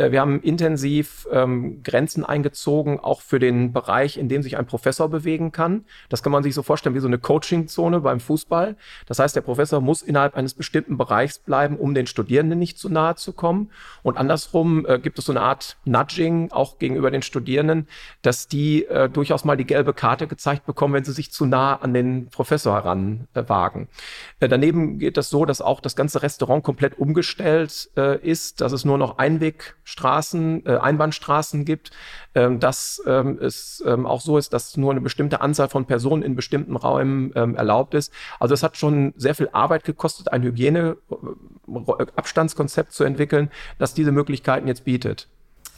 Äh, 0.00 0.12
wir 0.12 0.20
haben 0.20 0.40
intensiv 0.40 1.28
ähm, 1.30 1.82
Grenzen 1.82 2.24
eingezogen, 2.24 2.98
auch 2.98 3.20
für 3.20 3.38
den 3.38 3.72
Bereich, 3.72 4.16
in 4.16 4.28
dem 4.28 4.42
sich 4.42 4.56
ein 4.56 4.66
Professor 4.66 5.08
bewegen 5.08 5.52
kann. 5.52 5.84
Das 6.08 6.22
kann 6.22 6.32
man 6.32 6.42
sich 6.42 6.54
so 6.54 6.62
vorstellen 6.62 6.94
wie 6.94 7.00
so 7.00 7.06
eine 7.06 7.18
Coaching-Zone 7.18 8.00
beim 8.00 8.18
Fußball. 8.20 8.76
Das 9.06 9.18
heißt, 9.18 9.36
der 9.36 9.42
Professor 9.42 9.80
muss 9.80 10.02
innerhalb 10.02 10.34
eines 10.36 10.54
bestimmten 10.54 10.96
Bereichs 10.96 11.38
bleiben, 11.38 11.76
um 11.76 11.94
den 11.94 12.06
Studierenden 12.06 12.58
nicht 12.58 12.78
zu 12.78 12.88
nahe 12.88 13.16
zu 13.16 13.32
kommen. 13.32 13.70
Und 14.02 14.16
andersrum 14.16 14.86
äh, 14.86 14.98
gibt 14.98 15.18
es 15.18 15.26
so 15.26 15.32
eine 15.32 15.42
Art 15.42 15.76
Nudging 15.84 16.50
auch 16.50 16.78
gegenüber 16.78 17.10
den 17.10 17.22
Studierenden, 17.22 17.86
dass 18.22 18.48
die 18.48 18.86
äh, 18.86 19.10
durchaus 19.10 19.44
mal 19.44 19.56
die 19.56 19.66
gelbe 19.66 19.92
Karte 19.92 20.26
gezeigt 20.26 20.64
bekommen, 20.64 20.94
wenn 20.94 21.04
sie 21.04 21.12
sich 21.12 21.30
zu 21.30 21.44
nah 21.44 21.76
an 21.76 21.92
den 21.92 22.28
Professor 22.30 22.74
heranwagen. 22.74 23.88
Äh, 24.40 24.48
daneben 24.48 24.98
geht 24.98 25.18
das 25.18 25.28
so, 25.28 25.44
dass 25.44 25.60
auch 25.60 25.80
das 25.80 25.94
ganze 25.94 26.22
Restaurant 26.22 26.64
komplett 26.64 26.98
umgestellt 26.98 27.90
äh, 27.96 28.18
ist, 28.18 28.60
dass 28.60 28.72
es 28.72 28.84
nur 28.84 28.96
noch 28.96 29.18
Einweg 29.18 29.76
Straßen, 29.90 30.64
äh, 30.66 30.76
Einbahnstraßen 30.76 31.64
gibt, 31.64 31.90
ähm, 32.34 32.60
dass 32.60 33.02
ähm, 33.06 33.38
es 33.40 33.82
ähm, 33.86 34.04
auch 34.06 34.20
so 34.20 34.36
ist, 34.38 34.52
dass 34.52 34.76
nur 34.76 34.92
eine 34.92 35.00
bestimmte 35.00 35.40
Anzahl 35.40 35.68
von 35.68 35.86
Personen 35.86 36.22
in 36.22 36.36
bestimmten 36.36 36.76
Räumen 36.76 37.32
ähm, 37.34 37.56
erlaubt 37.56 37.94
ist. 37.94 38.12
Also 38.38 38.54
es 38.54 38.62
hat 38.62 38.76
schon 38.76 39.12
sehr 39.16 39.34
viel 39.34 39.48
Arbeit 39.52 39.82
gekostet, 39.84 40.30
ein 40.32 40.42
Hygieneabstandskonzept 40.42 42.92
zu 42.92 43.04
entwickeln, 43.04 43.50
das 43.78 43.94
diese 43.94 44.12
Möglichkeiten 44.12 44.68
jetzt 44.68 44.84
bietet. 44.84 45.28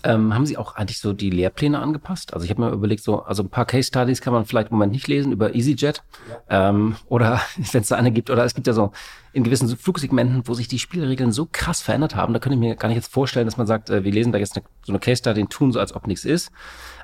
Ähm, 0.04 0.34
haben 0.34 0.46
Sie 0.46 0.56
auch 0.56 0.74
eigentlich 0.74 0.98
so 0.98 1.12
die 1.12 1.30
Lehrpläne 1.30 1.78
angepasst? 1.78 2.34
Also 2.34 2.44
ich 2.44 2.50
habe 2.50 2.62
mir 2.62 2.70
überlegt, 2.70 3.04
so 3.04 3.22
also 3.22 3.42
ein 3.42 3.50
paar 3.50 3.66
Case 3.66 3.86
Studies 3.86 4.20
kann 4.20 4.32
man 4.32 4.44
vielleicht 4.44 4.70
im 4.70 4.74
Moment 4.76 4.92
nicht 4.92 5.06
lesen 5.06 5.30
über 5.30 5.54
EasyJet 5.54 6.02
ja. 6.50 6.70
ähm, 6.70 6.96
oder 7.06 7.40
wenn 7.72 7.82
es 7.82 7.88
da 7.88 7.96
eine 7.96 8.10
gibt 8.10 8.28
oder 8.30 8.44
es 8.44 8.54
gibt 8.54 8.66
ja 8.66 8.72
so 8.72 8.90
in 9.32 9.44
gewissen 9.44 9.68
Flugsegmenten, 9.68 10.42
wo 10.46 10.54
sich 10.54 10.66
die 10.66 10.78
Spielregeln 10.80 11.30
so 11.30 11.48
krass 11.50 11.80
verändert 11.80 12.16
haben, 12.16 12.32
da 12.32 12.40
könnte 12.40 12.54
ich 12.54 12.60
mir 12.60 12.74
gar 12.74 12.88
nicht 12.88 12.96
jetzt 12.96 13.12
vorstellen, 13.12 13.46
dass 13.46 13.56
man 13.56 13.66
sagt, 13.66 13.90
äh, 13.90 14.02
wir 14.02 14.12
lesen 14.12 14.32
da 14.32 14.38
jetzt 14.38 14.56
eine, 14.56 14.64
so 14.84 14.92
eine 14.92 14.98
Case 14.98 15.18
Study 15.18 15.40
und 15.42 15.50
tun 15.50 15.72
so, 15.72 15.78
als 15.78 15.94
ob 15.94 16.06
nichts 16.06 16.24
ist. 16.24 16.50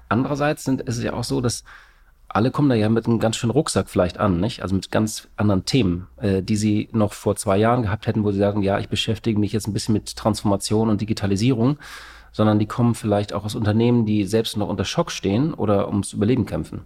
Andererseits 0.08 0.64
sind, 0.64 0.80
ist 0.82 0.96
es 0.96 1.04
ja 1.04 1.12
auch 1.12 1.24
so, 1.24 1.40
dass 1.40 1.64
alle 2.28 2.50
kommen 2.50 2.68
da 2.68 2.74
ja 2.74 2.88
mit 2.88 3.06
einem 3.06 3.20
ganz 3.20 3.36
schönen 3.36 3.52
Rucksack 3.52 3.88
vielleicht 3.88 4.18
an, 4.18 4.38
nicht? 4.38 4.62
Also 4.62 4.74
mit 4.74 4.90
ganz 4.90 5.28
anderen 5.36 5.64
Themen, 5.64 6.08
äh, 6.18 6.42
die 6.42 6.56
sie 6.56 6.88
noch 6.92 7.14
vor 7.14 7.36
zwei 7.36 7.56
Jahren 7.56 7.82
gehabt 7.82 8.06
hätten, 8.06 8.24
wo 8.24 8.32
sie 8.32 8.38
sagen, 8.38 8.62
ja, 8.62 8.78
ich 8.78 8.88
beschäftige 8.88 9.38
mich 9.38 9.52
jetzt 9.52 9.66
ein 9.66 9.72
bisschen 9.72 9.94
mit 9.94 10.14
Transformation 10.14 10.90
und 10.90 11.00
Digitalisierung 11.00 11.78
sondern 12.38 12.60
die 12.60 12.66
kommen 12.66 12.94
vielleicht 12.94 13.32
auch 13.32 13.44
aus 13.44 13.56
Unternehmen, 13.56 14.06
die 14.06 14.22
selbst 14.22 14.56
noch 14.56 14.68
unter 14.68 14.84
Schock 14.84 15.10
stehen 15.10 15.52
oder 15.52 15.88
ums 15.88 16.12
Überleben 16.12 16.46
kämpfen. 16.46 16.82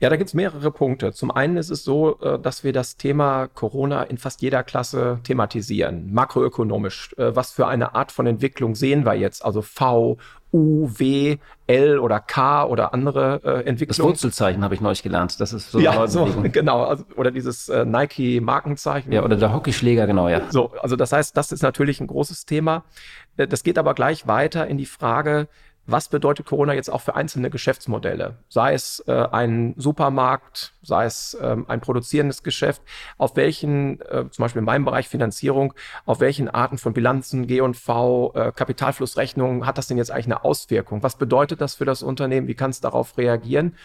Ja, 0.00 0.08
da 0.08 0.16
gibt 0.16 0.28
es 0.28 0.34
mehrere 0.34 0.70
Punkte. 0.70 1.12
Zum 1.12 1.30
einen 1.30 1.56
ist 1.56 1.70
es 1.70 1.84
so, 1.84 2.18
äh, 2.20 2.38
dass 2.38 2.64
wir 2.64 2.72
das 2.72 2.96
Thema 2.96 3.48
Corona 3.48 4.02
in 4.04 4.18
fast 4.18 4.42
jeder 4.42 4.62
Klasse 4.62 5.20
thematisieren, 5.24 6.12
makroökonomisch. 6.12 7.14
Äh, 7.18 7.34
was 7.34 7.52
für 7.52 7.66
eine 7.66 7.94
Art 7.94 8.12
von 8.12 8.26
Entwicklung 8.26 8.74
sehen 8.74 9.04
wir 9.04 9.14
jetzt? 9.14 9.44
Also 9.44 9.62
V, 9.62 10.18
U, 10.52 10.90
W, 10.98 11.38
L 11.66 11.98
oder 11.98 12.18
K 12.18 12.64
oder 12.64 12.92
andere 12.92 13.40
äh, 13.44 13.68
Entwicklungen. 13.68 13.88
Das 13.88 14.00
Wurzelzeichen 14.00 14.64
habe 14.64 14.74
ich 14.74 14.80
neulich 14.80 15.02
gelernt. 15.02 15.40
Das 15.40 15.52
ist 15.52 15.70
so 15.70 15.78
ja, 15.78 16.06
so, 16.08 16.26
genau. 16.52 16.82
Also, 16.82 17.04
oder 17.16 17.30
dieses 17.30 17.68
äh, 17.68 17.84
Nike-Markenzeichen. 17.84 19.12
Ja, 19.12 19.22
oder 19.22 19.36
der 19.36 19.52
Hockeyschläger, 19.52 20.06
genau, 20.06 20.28
ja. 20.28 20.42
So, 20.50 20.72
also 20.80 20.96
das 20.96 21.12
heißt, 21.12 21.36
das 21.36 21.52
ist 21.52 21.62
natürlich 21.62 22.00
ein 22.00 22.08
großes 22.08 22.46
Thema. 22.46 22.84
Äh, 23.36 23.46
das 23.46 23.62
geht 23.62 23.78
aber 23.78 23.94
gleich 23.94 24.26
weiter 24.26 24.66
in 24.66 24.78
die 24.78 24.86
Frage, 24.86 25.46
was 25.90 26.08
bedeutet 26.08 26.46
Corona 26.46 26.74
jetzt 26.74 26.90
auch 26.90 27.00
für 27.00 27.14
einzelne 27.14 27.50
Geschäftsmodelle? 27.50 28.38
Sei 28.48 28.74
es 28.74 29.02
äh, 29.06 29.12
ein 29.12 29.74
Supermarkt, 29.76 30.74
sei 30.82 31.04
es 31.04 31.36
ähm, 31.40 31.66
ein 31.68 31.80
produzierendes 31.80 32.42
Geschäft, 32.42 32.82
auf 33.18 33.36
welchen, 33.36 34.00
äh, 34.02 34.28
zum 34.30 34.42
Beispiel 34.42 34.60
in 34.60 34.66
meinem 34.66 34.84
Bereich 34.84 35.08
Finanzierung, 35.08 35.74
auf 36.06 36.20
welchen 36.20 36.48
Arten 36.48 36.78
von 36.78 36.92
Bilanzen, 36.92 37.46
G&V, 37.46 38.32
äh, 38.34 38.52
Kapitalflussrechnungen 38.52 39.66
hat 39.66 39.78
das 39.78 39.86
denn 39.86 39.98
jetzt 39.98 40.10
eigentlich 40.10 40.26
eine 40.26 40.44
Auswirkung? 40.44 41.02
Was 41.02 41.16
bedeutet 41.16 41.60
das 41.60 41.74
für 41.74 41.84
das 41.84 42.02
Unternehmen? 42.02 42.48
Wie 42.48 42.54
kann 42.54 42.70
es 42.70 42.80
darauf 42.80 43.16
reagieren? 43.18 43.76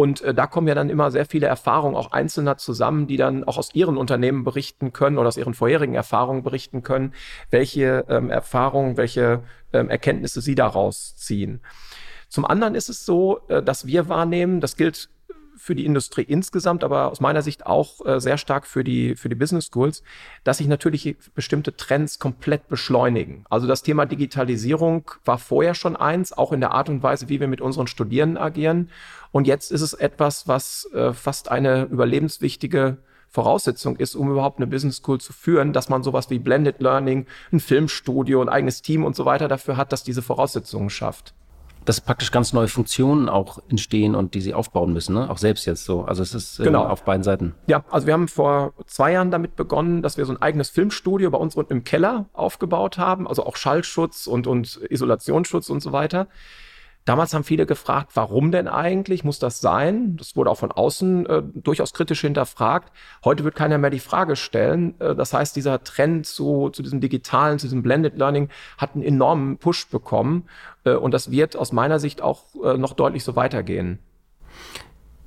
Und 0.00 0.22
äh, 0.22 0.32
da 0.32 0.46
kommen 0.46 0.66
ja 0.66 0.74
dann 0.74 0.88
immer 0.88 1.10
sehr 1.10 1.26
viele 1.26 1.46
Erfahrungen 1.46 1.94
auch 1.94 2.12
Einzelner 2.12 2.56
zusammen, 2.56 3.06
die 3.06 3.18
dann 3.18 3.44
auch 3.44 3.58
aus 3.58 3.74
ihren 3.74 3.98
Unternehmen 3.98 4.44
berichten 4.44 4.94
können 4.94 5.18
oder 5.18 5.28
aus 5.28 5.36
ihren 5.36 5.52
vorherigen 5.52 5.94
Erfahrungen 5.94 6.42
berichten 6.42 6.82
können, 6.82 7.12
welche 7.50 8.06
ähm, 8.08 8.30
Erfahrungen, 8.30 8.96
welche 8.96 9.42
ähm, 9.74 9.90
Erkenntnisse 9.90 10.40
sie 10.40 10.54
daraus 10.54 11.16
ziehen. 11.16 11.60
Zum 12.30 12.46
anderen 12.46 12.76
ist 12.76 12.88
es 12.88 13.04
so, 13.04 13.40
äh, 13.48 13.62
dass 13.62 13.86
wir 13.86 14.08
wahrnehmen, 14.08 14.62
das 14.62 14.78
gilt 14.78 15.10
für 15.60 15.74
die 15.74 15.84
Industrie 15.84 16.22
insgesamt, 16.22 16.82
aber 16.82 17.10
aus 17.10 17.20
meiner 17.20 17.42
Sicht 17.42 17.66
auch 17.66 18.04
äh, 18.06 18.18
sehr 18.18 18.38
stark 18.38 18.66
für 18.66 18.82
die, 18.82 19.14
für 19.14 19.28
die 19.28 19.34
Business 19.34 19.66
Schools, 19.66 20.02
dass 20.42 20.58
sich 20.58 20.68
natürlich 20.68 21.16
bestimmte 21.34 21.76
Trends 21.76 22.18
komplett 22.18 22.68
beschleunigen. 22.68 23.44
Also 23.50 23.66
das 23.66 23.82
Thema 23.82 24.06
Digitalisierung 24.06 25.10
war 25.24 25.36
vorher 25.36 25.74
schon 25.74 25.96
eins, 25.96 26.32
auch 26.32 26.52
in 26.52 26.60
der 26.60 26.72
Art 26.72 26.88
und 26.88 27.02
Weise, 27.02 27.28
wie 27.28 27.40
wir 27.40 27.48
mit 27.48 27.60
unseren 27.60 27.86
Studierenden 27.86 28.38
agieren. 28.38 28.90
Und 29.32 29.46
jetzt 29.46 29.70
ist 29.70 29.82
es 29.82 29.92
etwas, 29.92 30.48
was 30.48 30.88
äh, 30.94 31.12
fast 31.12 31.50
eine 31.50 31.84
überlebenswichtige 31.84 32.96
Voraussetzung 33.28 33.96
ist, 33.96 34.14
um 34.16 34.30
überhaupt 34.30 34.58
eine 34.58 34.66
Business 34.66 34.96
School 34.96 35.20
zu 35.20 35.32
führen, 35.34 35.72
dass 35.74 35.90
man 35.90 36.02
sowas 36.02 36.30
wie 36.30 36.38
Blended 36.38 36.80
Learning, 36.80 37.26
ein 37.52 37.60
Filmstudio, 37.60 38.40
ein 38.40 38.48
eigenes 38.48 38.80
Team 38.80 39.04
und 39.04 39.14
so 39.14 39.26
weiter 39.26 39.46
dafür 39.46 39.76
hat, 39.76 39.92
dass 39.92 40.02
diese 40.02 40.22
Voraussetzungen 40.22 40.90
schafft 40.90 41.34
dass 41.84 42.00
praktisch 42.00 42.30
ganz 42.30 42.52
neue 42.52 42.68
Funktionen 42.68 43.28
auch 43.28 43.58
entstehen 43.68 44.14
und 44.14 44.34
die 44.34 44.40
sie 44.40 44.54
aufbauen 44.54 44.92
müssen, 44.92 45.14
ne? 45.14 45.30
auch 45.30 45.38
selbst 45.38 45.66
jetzt 45.66 45.84
so. 45.84 46.02
Also 46.02 46.22
es 46.22 46.34
ist 46.34 46.60
äh, 46.60 46.64
genau. 46.64 46.84
auf 46.84 47.04
beiden 47.04 47.22
Seiten. 47.22 47.54
Ja, 47.66 47.84
also 47.90 48.06
wir 48.06 48.14
haben 48.14 48.28
vor 48.28 48.74
zwei 48.86 49.12
Jahren 49.12 49.30
damit 49.30 49.56
begonnen, 49.56 50.02
dass 50.02 50.16
wir 50.16 50.24
so 50.24 50.32
ein 50.32 50.42
eigenes 50.42 50.70
Filmstudio 50.70 51.30
bei 51.30 51.38
uns 51.38 51.54
unten 51.56 51.72
im 51.72 51.84
Keller 51.84 52.26
aufgebaut 52.32 52.98
haben, 52.98 53.26
also 53.26 53.44
auch 53.46 53.56
Schallschutz 53.56 54.26
und, 54.26 54.46
und 54.46 54.80
Isolationsschutz 54.88 55.70
und 55.70 55.80
so 55.80 55.92
weiter. 55.92 56.28
Damals 57.06 57.32
haben 57.32 57.44
viele 57.44 57.64
gefragt, 57.64 58.12
warum 58.14 58.52
denn 58.52 58.68
eigentlich? 58.68 59.24
Muss 59.24 59.38
das 59.38 59.60
sein? 59.60 60.16
Das 60.16 60.36
wurde 60.36 60.50
auch 60.50 60.58
von 60.58 60.70
außen 60.70 61.26
äh, 61.26 61.42
durchaus 61.54 61.94
kritisch 61.94 62.20
hinterfragt. 62.20 62.92
Heute 63.24 63.42
wird 63.42 63.54
keiner 63.54 63.78
mehr 63.78 63.90
die 63.90 64.00
Frage 64.00 64.36
stellen. 64.36 65.00
Äh, 65.00 65.14
das 65.14 65.32
heißt, 65.32 65.56
dieser 65.56 65.82
Trend 65.82 66.26
zu, 66.26 66.68
zu 66.68 66.82
diesem 66.82 67.00
digitalen, 67.00 67.58
zu 67.58 67.66
diesem 67.66 67.82
Blended 67.82 68.18
Learning 68.18 68.50
hat 68.76 68.94
einen 68.94 69.02
enormen 69.02 69.56
Push 69.56 69.88
bekommen. 69.88 70.44
Äh, 70.84 70.94
und 70.94 71.12
das 71.12 71.30
wird 71.30 71.56
aus 71.56 71.72
meiner 71.72 71.98
Sicht 71.98 72.22
auch 72.22 72.44
äh, 72.62 72.76
noch 72.76 72.94
deutlich 72.94 73.24
so 73.24 73.36
weitergehen. 73.36 73.98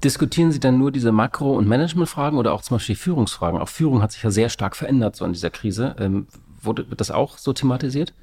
Diskutieren 0.04 0.52
Sie 0.52 0.60
dann 0.60 0.78
nur 0.78 0.92
diese 0.92 1.12
Makro- 1.12 1.56
und 1.56 1.68
Managementfragen 1.68 2.38
oder 2.38 2.54
auch 2.54 2.62
zum 2.62 2.76
Beispiel 2.76 2.96
Führungsfragen? 2.96 3.60
Auch 3.60 3.70
Führung 3.70 4.02
hat 4.02 4.12
sich 4.12 4.22
ja 4.24 4.32
sehr 4.32 4.50
stark 4.50 4.76
verändert 4.76 5.16
so 5.16 5.24
in 5.24 5.32
dieser 5.32 5.50
Krise. 5.50 5.96
Ähm, 5.98 6.28
wurde, 6.62 6.90
wird 6.90 7.00
das 7.00 7.12
auch 7.12 7.38
so 7.38 7.54
thematisiert? 7.54 8.14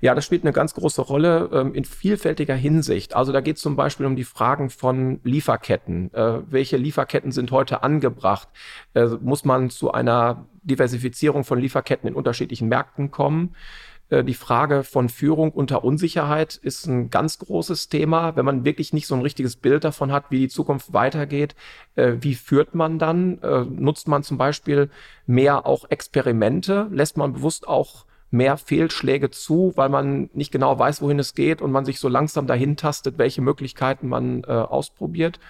Ja, 0.00 0.14
das 0.14 0.24
spielt 0.24 0.42
eine 0.42 0.52
ganz 0.52 0.74
große 0.74 1.02
Rolle 1.02 1.50
ähm, 1.52 1.74
in 1.74 1.84
vielfältiger 1.84 2.54
Hinsicht. 2.54 3.14
Also 3.14 3.32
da 3.32 3.40
geht 3.40 3.56
es 3.56 3.62
zum 3.62 3.76
Beispiel 3.76 4.06
um 4.06 4.16
die 4.16 4.24
Fragen 4.24 4.70
von 4.70 5.20
Lieferketten. 5.24 6.12
Äh, 6.14 6.40
welche 6.50 6.76
Lieferketten 6.76 7.32
sind 7.32 7.50
heute 7.50 7.82
angebracht? 7.82 8.48
Äh, 8.94 9.06
muss 9.20 9.44
man 9.44 9.70
zu 9.70 9.92
einer 9.92 10.46
Diversifizierung 10.62 11.44
von 11.44 11.58
Lieferketten 11.58 12.08
in 12.08 12.14
unterschiedlichen 12.14 12.68
Märkten 12.68 13.10
kommen? 13.10 13.54
Äh, 14.10 14.24
die 14.24 14.34
Frage 14.34 14.84
von 14.84 15.08
Führung 15.08 15.52
unter 15.52 15.84
Unsicherheit 15.84 16.56
ist 16.56 16.86
ein 16.86 17.10
ganz 17.10 17.38
großes 17.38 17.88
Thema. 17.88 18.36
Wenn 18.36 18.44
man 18.44 18.64
wirklich 18.64 18.92
nicht 18.92 19.06
so 19.06 19.14
ein 19.14 19.22
richtiges 19.22 19.56
Bild 19.56 19.84
davon 19.84 20.12
hat, 20.12 20.30
wie 20.30 20.40
die 20.40 20.48
Zukunft 20.48 20.92
weitergeht, 20.92 21.54
äh, 21.94 22.14
wie 22.20 22.34
führt 22.34 22.74
man 22.74 22.98
dann? 22.98 23.38
Äh, 23.42 23.64
nutzt 23.64 24.08
man 24.08 24.22
zum 24.22 24.36
Beispiel 24.36 24.90
mehr 25.26 25.66
auch 25.66 25.88
Experimente? 25.88 26.88
Lässt 26.90 27.16
man 27.16 27.32
bewusst 27.32 27.66
auch 27.66 28.04
mehr 28.30 28.56
Fehlschläge 28.56 29.30
zu, 29.30 29.72
weil 29.74 29.88
man 29.88 30.30
nicht 30.34 30.52
genau 30.52 30.78
weiß, 30.78 31.02
wohin 31.02 31.18
es 31.18 31.34
geht 31.34 31.60
und 31.60 31.72
man 31.72 31.84
sich 31.84 31.98
so 31.98 32.08
langsam 32.08 32.46
dahin 32.46 32.76
tastet, 32.76 33.18
welche 33.18 33.42
Möglichkeiten 33.42 34.08
man 34.08 34.44
äh, 34.44 34.52
ausprobiert. 34.52 35.40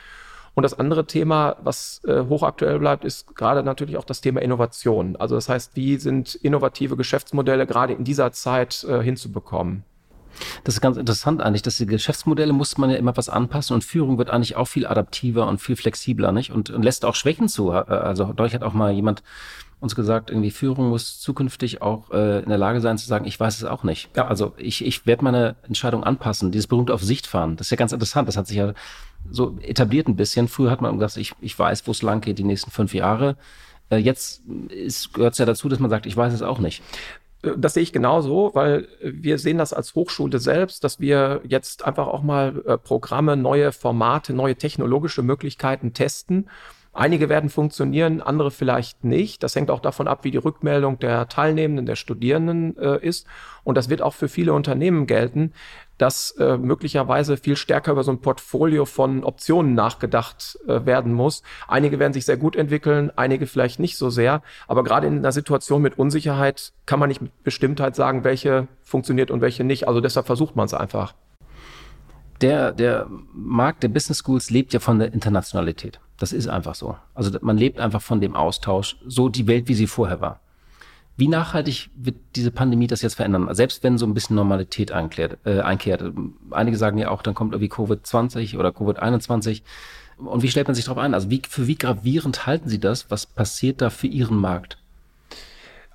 Und 0.61 0.65
das 0.65 0.79
andere 0.79 1.07
Thema, 1.07 1.57
was 1.65 2.03
äh, 2.05 2.23
hochaktuell 2.29 2.79
bleibt, 2.79 3.07
ist 3.07 3.35
gerade 3.35 3.63
natürlich 3.63 3.97
auch 3.97 4.05
das 4.05 4.21
Thema 4.21 4.43
Innovation. 4.43 5.17
Also 5.17 5.35
das 5.35 5.49
heißt, 5.49 5.75
wie 5.75 5.97
sind 5.97 6.35
innovative 6.35 6.99
Geschäftsmodelle 6.99 7.67
gerade 7.67 7.95
in 7.95 8.05
dieser 8.05 8.31
Zeit 8.33 8.85
äh, 8.85 9.03
hinzubekommen? 9.03 9.85
Das 10.65 10.75
ist 10.75 10.83
ganz 10.83 10.99
interessant 10.99 11.41
eigentlich, 11.41 11.63
dass 11.63 11.79
die 11.79 11.87
Geschäftsmodelle 11.87 12.53
muss 12.53 12.77
man 12.77 12.91
ja 12.91 12.97
immer 12.97 13.17
was 13.17 13.31
anpassen 13.31 13.73
und 13.73 13.85
Führung 13.85 14.19
wird 14.19 14.29
eigentlich 14.29 14.57
auch 14.57 14.67
viel 14.67 14.87
adaptiver 14.87 15.49
und 15.49 15.63
viel 15.63 15.77
flexibler, 15.77 16.31
nicht? 16.31 16.51
Und, 16.51 16.69
und 16.69 16.83
lässt 16.83 17.07
auch 17.07 17.15
Schwächen 17.15 17.49
zu. 17.49 17.71
Äh, 17.71 17.77
also 17.77 18.25
dadurch 18.27 18.53
hat 18.53 18.63
auch 18.63 18.75
mal 18.75 18.93
jemand 18.93 19.23
uns 19.81 19.95
gesagt, 19.95 20.29
irgendwie 20.29 20.51
Führung 20.51 20.91
muss 20.91 21.21
zukünftig 21.21 21.81
auch 21.81 22.11
äh, 22.11 22.41
in 22.43 22.51
der 22.51 22.59
Lage 22.59 22.83
sein 22.83 22.99
zu 22.99 23.07
sagen, 23.07 23.25
ich 23.25 23.41
weiß 23.41 23.57
es 23.57 23.65
auch 23.65 23.83
nicht. 23.83 24.11
Ja. 24.15 24.27
Also 24.27 24.53
ich, 24.59 24.85
ich 24.85 25.07
werde 25.07 25.25
meine 25.25 25.57
Entscheidung 25.63 26.05
anpassen. 26.05 26.51
Dieses 26.51 26.67
berühmte 26.67 26.93
auf 26.93 27.03
Sicht 27.03 27.27
fahren, 27.27 27.57
das 27.57 27.69
ist 27.69 27.71
ja 27.71 27.79
ganz 27.79 27.93
interessant. 27.93 28.29
Das 28.29 28.37
hat 28.37 28.47
sich 28.47 28.59
ja 28.59 28.75
so 29.31 29.59
etabliert 29.61 30.09
ein 30.09 30.17
bisschen. 30.17 30.49
Früher 30.49 30.71
hat 30.71 30.81
man 30.81 30.99
gesagt, 30.99 31.17
ich, 31.17 31.35
ich 31.41 31.59
weiß, 31.59 31.87
wo 31.87 31.93
es 31.93 32.03
lang 32.03 32.21
geht 32.21 32.39
die 32.39 32.45
nächsten 32.45 32.71
fünf 32.71 32.95
Jahre. 32.95 33.37
Äh, 33.91 33.99
jetzt 33.99 34.43
gehört 35.13 35.33
es 35.33 35.39
ja 35.39 35.47
dazu, 35.47 35.69
dass 35.69 35.79
man 35.79 35.91
sagt, 35.91 36.07
ich 36.07 36.17
weiß 36.17 36.33
es 36.33 36.43
auch 36.43 36.59
nicht. 36.59 36.83
Äh, 37.43 37.53
das 37.57 37.75
sehe 37.75 37.83
ich 37.83 37.93
genauso, 37.93 38.51
weil 38.55 38.89
wir 39.03 39.39
sehen 39.39 39.59
das 39.59 39.73
als 39.73 39.95
Hochschule 39.95 40.39
selbst, 40.39 40.85
dass 40.85 41.01
wir 41.01 41.41
jetzt 41.45 41.85
einfach 41.85 42.07
auch 42.07 42.23
mal 42.23 42.63
äh, 42.67 42.79
Programme, 42.79 43.37
neue 43.37 43.73
Formate, 43.73 44.33
neue 44.33 44.57
technologische 44.57 45.23
Möglichkeiten 45.23 45.93
testen 45.93 46.49
Einige 46.93 47.29
werden 47.29 47.51
funktionieren, 47.51 48.21
andere 48.21 48.51
vielleicht 48.51 49.05
nicht. 49.05 49.45
Das 49.45 49.55
hängt 49.55 49.71
auch 49.71 49.79
davon 49.79 50.09
ab, 50.09 50.25
wie 50.25 50.33
die 50.33 50.39
Rückmeldung 50.39 50.99
der 50.99 51.29
Teilnehmenden, 51.29 51.87
der 51.87 51.95
Studierenden 51.95 52.77
äh, 52.79 52.99
ist. 52.99 53.29
Und 53.63 53.77
das 53.77 53.89
wird 53.89 54.03
auch 54.03 54.15
für 54.15 54.29
viele 54.29 54.53
Unternehmen 54.53 55.07
gelten, 55.07 55.53
dass 55.99 56.33
äh, 56.33 56.57
möglicherweise 56.57 57.37
viel 57.37 57.57
stärker 57.57 57.93
über 57.93 58.03
so 58.03 58.11
ein 58.11 58.21
Portfolio 58.21 58.87
von 58.87 59.23
Optionen 59.23 59.75
nachgedacht 59.75 60.59
äh, 60.67 60.85
werden 60.85 61.13
muss. 61.13 61.45
Einige 61.69 62.01
werden 62.01 62.13
sich 62.13 62.25
sehr 62.25 62.39
gut 62.39 62.57
entwickeln, 62.57 63.13
einige 63.15 63.47
vielleicht 63.47 63.79
nicht 63.79 63.97
so 63.97 64.11
sehr. 64.11 64.43
Aber 64.67 64.83
gerade 64.83 65.07
in 65.07 65.19
einer 65.19 65.33
Situation 65.33 65.83
mit 65.83 65.97
Unsicherheit 65.97 66.73
kann 66.87 66.99
man 66.99 67.09
nicht 67.09 67.23
mit 67.23 67.45
Bestimmtheit 67.45 67.95
sagen, 67.95 68.25
welche 68.25 68.67
funktioniert 68.83 69.31
und 69.31 69.43
welche 69.43 69.63
nicht. 69.63 69.87
Also 69.87 70.01
deshalb 70.01 70.27
versucht 70.27 70.57
man 70.57 70.67
es 70.67 70.75
einfach. 70.75 71.15
Der, 72.41 72.73
der 72.73 73.07
Markt 73.35 73.83
der 73.83 73.89
Business 73.89 74.19
Schools 74.19 74.51
lebt 74.51 74.73
ja 74.73 74.81
von 74.81 74.99
der 74.99 75.13
Internationalität. 75.13 76.01
Das 76.19 76.33
ist 76.33 76.49
einfach 76.49 76.75
so. 76.75 76.97
Also 77.15 77.39
man 77.43 77.59
lebt 77.59 77.81
einfach 77.81 78.03
von 78.03 78.21
dem 78.21 78.37
Austausch, 78.37 78.97
so 79.07 79.29
die 79.29 79.47
Welt, 79.47 79.69
wie 79.69 79.75
sie 79.75 79.87
vorher 79.87 80.21
war. 80.21 80.41
Wie 81.17 81.29
nachhaltig 81.29 81.91
wird 81.95 82.17
diese 82.35 82.51
Pandemie 82.51 82.87
das 82.87 83.03
jetzt 83.03 83.17
verändern? 83.17 83.49
Selbst 83.55 83.83
wenn 83.83 83.99
so 83.99 84.07
ein 84.07 84.15
bisschen 84.15 84.37
Normalität 84.37 84.91
einkehrt. 84.91 85.39
Äh, 85.45 85.61
einkehrt. 85.61 86.03
Einige 86.51 86.79
sagen 86.79 86.97
ja 86.97 87.11
auch, 87.11 87.23
dann 87.23 87.35
kommt 87.35 87.53
irgendwie 87.53 87.71
Covid-20 87.71 88.57
oder 88.57 88.71
Covid-21. 88.71 89.63
Und 90.17 90.43
wie 90.43 90.49
stellt 90.49 90.69
man 90.69 90.75
sich 90.75 90.87
darauf 90.87 91.03
ein? 91.03 91.13
Also 91.13 91.29
wie, 91.29 91.43
für 91.47 91.67
wie 91.67 91.77
gravierend 91.77 92.47
halten 92.47 92.71
Sie 92.71 92.81
das? 92.81 93.11
Was 93.11 93.27
passiert 93.27 93.83
da 93.83 93.91
für 93.91 94.07
Ihren 94.07 94.37
Markt? 94.37 94.79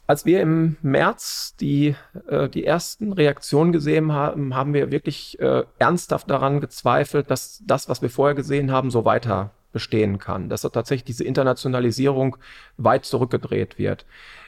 Als 0.07 0.25
wir 0.25 0.41
im 0.41 0.77
März 0.83 1.55
die, 1.59 1.95
äh, 2.27 2.47
die 2.47 2.63
ersten 2.63 3.11
Reaktionen 3.13 3.71
gesehen 3.71 4.11
haben, 4.11 4.55
haben 4.55 4.73
wir 4.73 4.91
wirklich 4.91 5.39
äh, 5.39 5.63
ernsthaft 5.79 6.29
daran 6.29 6.61
gezweifelt, 6.61 7.31
dass 7.31 7.63
das, 7.65 7.89
was 7.89 8.01
wir 8.01 8.09
vorher 8.09 8.35
gesehen 8.35 8.71
haben, 8.71 8.91
so 8.91 9.03
weiter 9.03 9.51
bestehen 9.71 10.19
kann, 10.19 10.47
dass 10.47 10.61
tatsächlich 10.61 11.03
diese 11.03 11.25
Internationalisierung 11.25 12.37
weit 12.77 13.03
zurückgedreht 13.03 13.77
wird. 13.77 14.05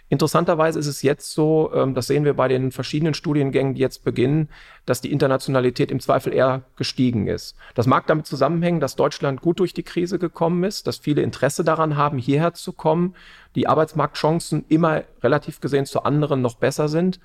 Interessanterweise 0.09 0.79
ist 0.79 0.87
es 0.87 1.01
jetzt 1.01 1.33
so, 1.33 1.71
ähm, 1.73 1.93
das 1.93 2.07
sehen 2.07 2.23
wir 2.23 2.33
bei 2.33 2.47
den 2.47 2.71
verschiedenen 2.71 3.13
Studiengängen, 3.13 3.73
die 3.73 3.81
jetzt 3.81 4.05
beginnen, 4.05 4.49
dass 4.85 5.01
die 5.01 5.11
Internationalität 5.11 5.91
im 5.91 5.99
Zweifel 5.99 6.33
eher 6.33 6.63
gestiegen 6.77 7.27
ist. 7.27 7.55
Das 7.75 7.87
mag 7.87 8.07
damit 8.07 8.25
zusammenhängen, 8.25 8.79
dass 8.79 8.95
Deutschland 8.95 9.41
gut 9.41 9.59
durch 9.59 9.73
die 9.73 9.83
Krise 9.83 10.17
gekommen 10.17 10.63
ist, 10.63 10.87
dass 10.87 10.97
viele 10.97 11.21
Interesse 11.21 11.65
daran 11.65 11.97
haben, 11.97 12.17
hierher 12.17 12.53
zu 12.53 12.71
kommen, 12.71 13.15
die 13.55 13.67
Arbeitsmarktchancen 13.67 14.63
immer 14.69 15.03
relativ 15.21 15.59
gesehen 15.59 15.85
zu 15.85 16.03
anderen 16.03 16.41
noch 16.41 16.55
besser 16.55 16.87
sind 16.87 17.19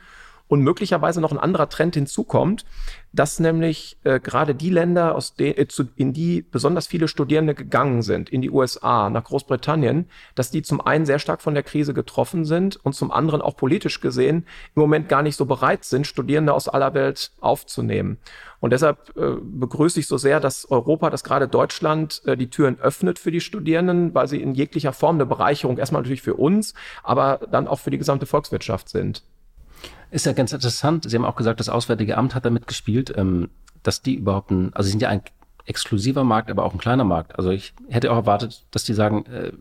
und 0.53 0.61
möglicherweise 0.61 1.23
noch 1.23 1.33
ein 1.33 1.39
anderer 1.39 1.71
Trend 1.71 1.95
hinzukommt, 1.95 2.67
dass 3.15 3.41
nämlich 3.41 3.97
äh, 4.05 4.21
gerade 4.21 4.55
die 4.55 4.69
Länder, 4.69 5.15
aus 5.15 5.35
de, 5.35 5.59
äh, 5.59 5.67
zu, 5.67 5.85
in 5.97 6.13
die 6.13 6.43
besonders 6.43 6.87
viele 6.87 7.09
Studierende 7.09 7.55
gegangen 7.55 8.03
sind, 8.03 8.29
in 8.29 8.43
die 8.43 8.51
USA, 8.51 9.09
nach 9.09 9.25
Großbritannien, 9.25 10.11
dass 10.35 10.51
die 10.51 10.61
zum 10.61 10.83
einen 10.83 11.07
sehr 11.07 11.19
stark 11.19 11.41
von 11.41 11.55
der 11.55 11.63
Krise 11.63 11.95
getroffen 11.95 12.45
sind 12.45 12.77
und 12.85 12.93
zum 12.95 13.13
anderen 13.13 13.41
auch 13.41 13.57
politisch 13.57 14.03
gesehen 14.03 14.45
im 14.75 14.83
Moment 14.83 15.09
gar 15.09 15.23
nicht 15.23 15.37
so 15.37 15.47
bereit 15.47 15.85
sind, 15.85 16.07
Studierende 16.07 16.53
aus 16.53 16.69
aller 16.69 16.93
Welt 16.93 17.33
aufzunehmen. 17.41 18.19
Und 18.61 18.75
deshalb 18.75 19.17
äh, 19.17 19.37
begrüße 19.43 20.01
ich 20.01 20.07
so 20.07 20.19
sehr, 20.19 20.39
dass 20.39 20.71
Europa, 20.71 21.09
dass 21.09 21.25
gerade 21.25 21.49
Deutschland 21.49 22.21
äh, 22.27 22.37
die 22.37 22.51
Türen 22.51 22.79
öffnet 22.79 23.19
für 23.19 23.31
die 23.31 23.41
Studierenden, 23.41 24.15
weil 24.15 24.29
sie 24.29 24.43
in 24.43 24.55
jeglicher 24.55 24.93
Form 24.93 25.17
eine 25.17 25.25
Bereicherung 25.25 25.79
erstmal 25.79 26.03
natürlich 26.03 26.21
für 26.21 26.35
uns, 26.35 26.75
aber 27.03 27.41
dann 27.51 27.69
auch 27.69 27.81
für 27.81 27.91
die 27.91 27.97
gesamte 27.97 28.27
Volkswirtschaft 28.27 28.91
sind. 28.91 29.23
Ist 30.13 30.27
ja 30.27 30.33
ganz 30.35 30.53
interessant. 30.53 31.09
Sie 31.09 31.17
haben 31.17 31.25
auch 31.25 31.37
gesagt, 31.37 31.59
das 31.59 31.71
Auswärtige 31.71 32.19
Amt 32.19 32.35
hat 32.35 32.45
damit 32.45 32.67
gespielt, 32.67 33.15
ähm, 33.17 33.49
dass 33.83 34.03
die 34.03 34.15
überhaupt 34.15 34.51
ein, 34.51 34.73
also 34.75 34.85
sie 34.85 34.91
sind 34.91 35.03
ja 35.03 35.09
ein 35.09 35.23
exklusiver 35.65 36.23
Markt, 36.23 36.51
aber 36.51 36.65
auch 36.65 36.75
ein 36.75 36.79
kleiner 36.79 37.05
Markt. 37.05 37.39
Also 37.39 37.51
ich 37.51 37.73
hätte 37.89 38.13
auch 38.13 38.17
erwartet, 38.17 38.67
dass 38.73 38.85
die 38.85 38.93
sagen, 38.93 39.25
äh, 39.27 39.53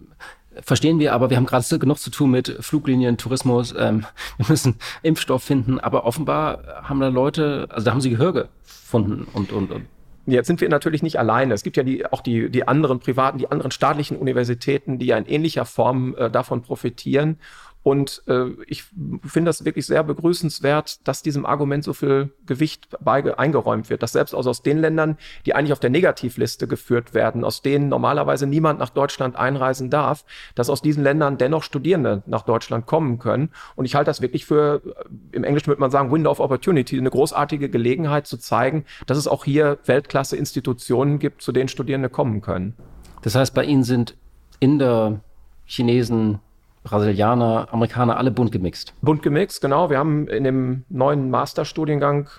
verstehen 0.61 0.99
wir, 0.99 1.13
aber 1.13 1.29
wir 1.29 1.37
haben 1.37 1.45
gerade 1.45 1.79
genug 1.79 1.99
zu 1.99 2.09
tun 2.09 2.31
mit 2.31 2.57
Fluglinien, 2.59 3.17
Tourismus, 3.17 3.73
ähm, 3.77 4.05
wir 4.37 4.45
müssen 4.49 4.75
Impfstoff 5.03 5.41
finden, 5.41 5.79
aber 5.79 6.05
offenbar 6.05 6.83
haben 6.83 6.99
da 6.99 7.07
Leute, 7.07 7.67
also 7.69 7.85
da 7.85 7.91
haben 7.91 8.01
sie 8.01 8.09
Gehör 8.09 8.33
gefunden 8.33 9.27
und, 9.33 9.53
und, 9.53 9.71
und 9.71 9.85
Jetzt 10.27 10.45
sind 10.45 10.61
wir 10.61 10.69
natürlich 10.69 11.01
nicht 11.01 11.17
alleine. 11.17 11.55
Es 11.55 11.63
gibt 11.63 11.77
ja 11.77 11.83
die, 11.83 12.05
auch 12.05 12.21
die, 12.21 12.51
die 12.51 12.67
anderen 12.67 12.99
privaten, 12.99 13.39
die 13.39 13.49
anderen 13.49 13.71
staatlichen 13.71 14.17
Universitäten, 14.17 14.99
die 14.99 15.07
ja 15.07 15.17
in 15.17 15.25
ähnlicher 15.25 15.65
Form 15.65 16.15
äh, 16.15 16.29
davon 16.29 16.61
profitieren. 16.61 17.39
Und 17.83 18.21
äh, 18.27 18.49
ich 18.67 18.83
finde 19.25 19.49
das 19.49 19.65
wirklich 19.65 19.87
sehr 19.87 20.03
begrüßenswert, 20.03 21.07
dass 21.07 21.23
diesem 21.23 21.45
Argument 21.47 21.83
so 21.83 21.93
viel 21.93 22.31
Gewicht 22.45 22.89
bei, 22.99 23.37
eingeräumt 23.37 23.89
wird, 23.89 24.03
dass 24.03 24.11
selbst 24.11 24.35
aus 24.35 24.61
den 24.61 24.77
Ländern, 24.77 25.17
die 25.45 25.55
eigentlich 25.55 25.73
auf 25.73 25.79
der 25.79 25.89
Negativliste 25.89 26.67
geführt 26.67 27.15
werden, 27.15 27.43
aus 27.43 27.63
denen 27.63 27.89
normalerweise 27.89 28.45
niemand 28.45 28.79
nach 28.79 28.91
Deutschland 28.91 29.35
einreisen 29.35 29.89
darf, 29.89 30.25
dass 30.53 30.69
aus 30.69 30.83
diesen 30.83 31.03
Ländern 31.03 31.39
dennoch 31.39 31.63
Studierende 31.63 32.21
nach 32.27 32.43
Deutschland 32.43 32.85
kommen 32.85 33.17
können. 33.17 33.49
Und 33.75 33.85
ich 33.85 33.95
halte 33.95 34.09
das 34.09 34.21
wirklich 34.21 34.45
für, 34.45 34.81
äh, 34.85 35.35
im 35.35 35.43
Englischen 35.43 35.67
würde 35.67 35.81
man 35.81 35.91
sagen, 35.91 36.11
Window 36.11 36.29
of 36.29 36.39
Opportunity, 36.39 36.99
eine 36.99 37.09
großartige 37.09 37.69
Gelegenheit 37.69 38.27
zu 38.27 38.37
zeigen, 38.37 38.85
dass 39.07 39.17
es 39.17 39.27
auch 39.27 39.43
hier 39.43 39.79
Weltklasse-Institutionen 39.85 41.17
gibt, 41.17 41.41
zu 41.41 41.51
denen 41.51 41.67
Studierende 41.67 42.09
kommen 42.09 42.41
können. 42.41 42.75
Das 43.23 43.33
heißt, 43.33 43.55
bei 43.55 43.63
Ihnen 43.63 43.83
sind 43.83 44.15
Inder, 44.59 45.21
Chinesen, 45.65 46.39
Brasilianer, 46.83 47.67
Amerikaner, 47.71 48.17
alle 48.17 48.31
bunt 48.31 48.51
gemixt. 48.51 48.93
Bunt 49.01 49.21
gemixt, 49.21 49.61
genau. 49.61 49.89
Wir 49.89 49.97
haben 49.97 50.27
in 50.27 50.43
dem 50.43 50.83
neuen 50.89 51.29
Masterstudiengang 51.29 52.29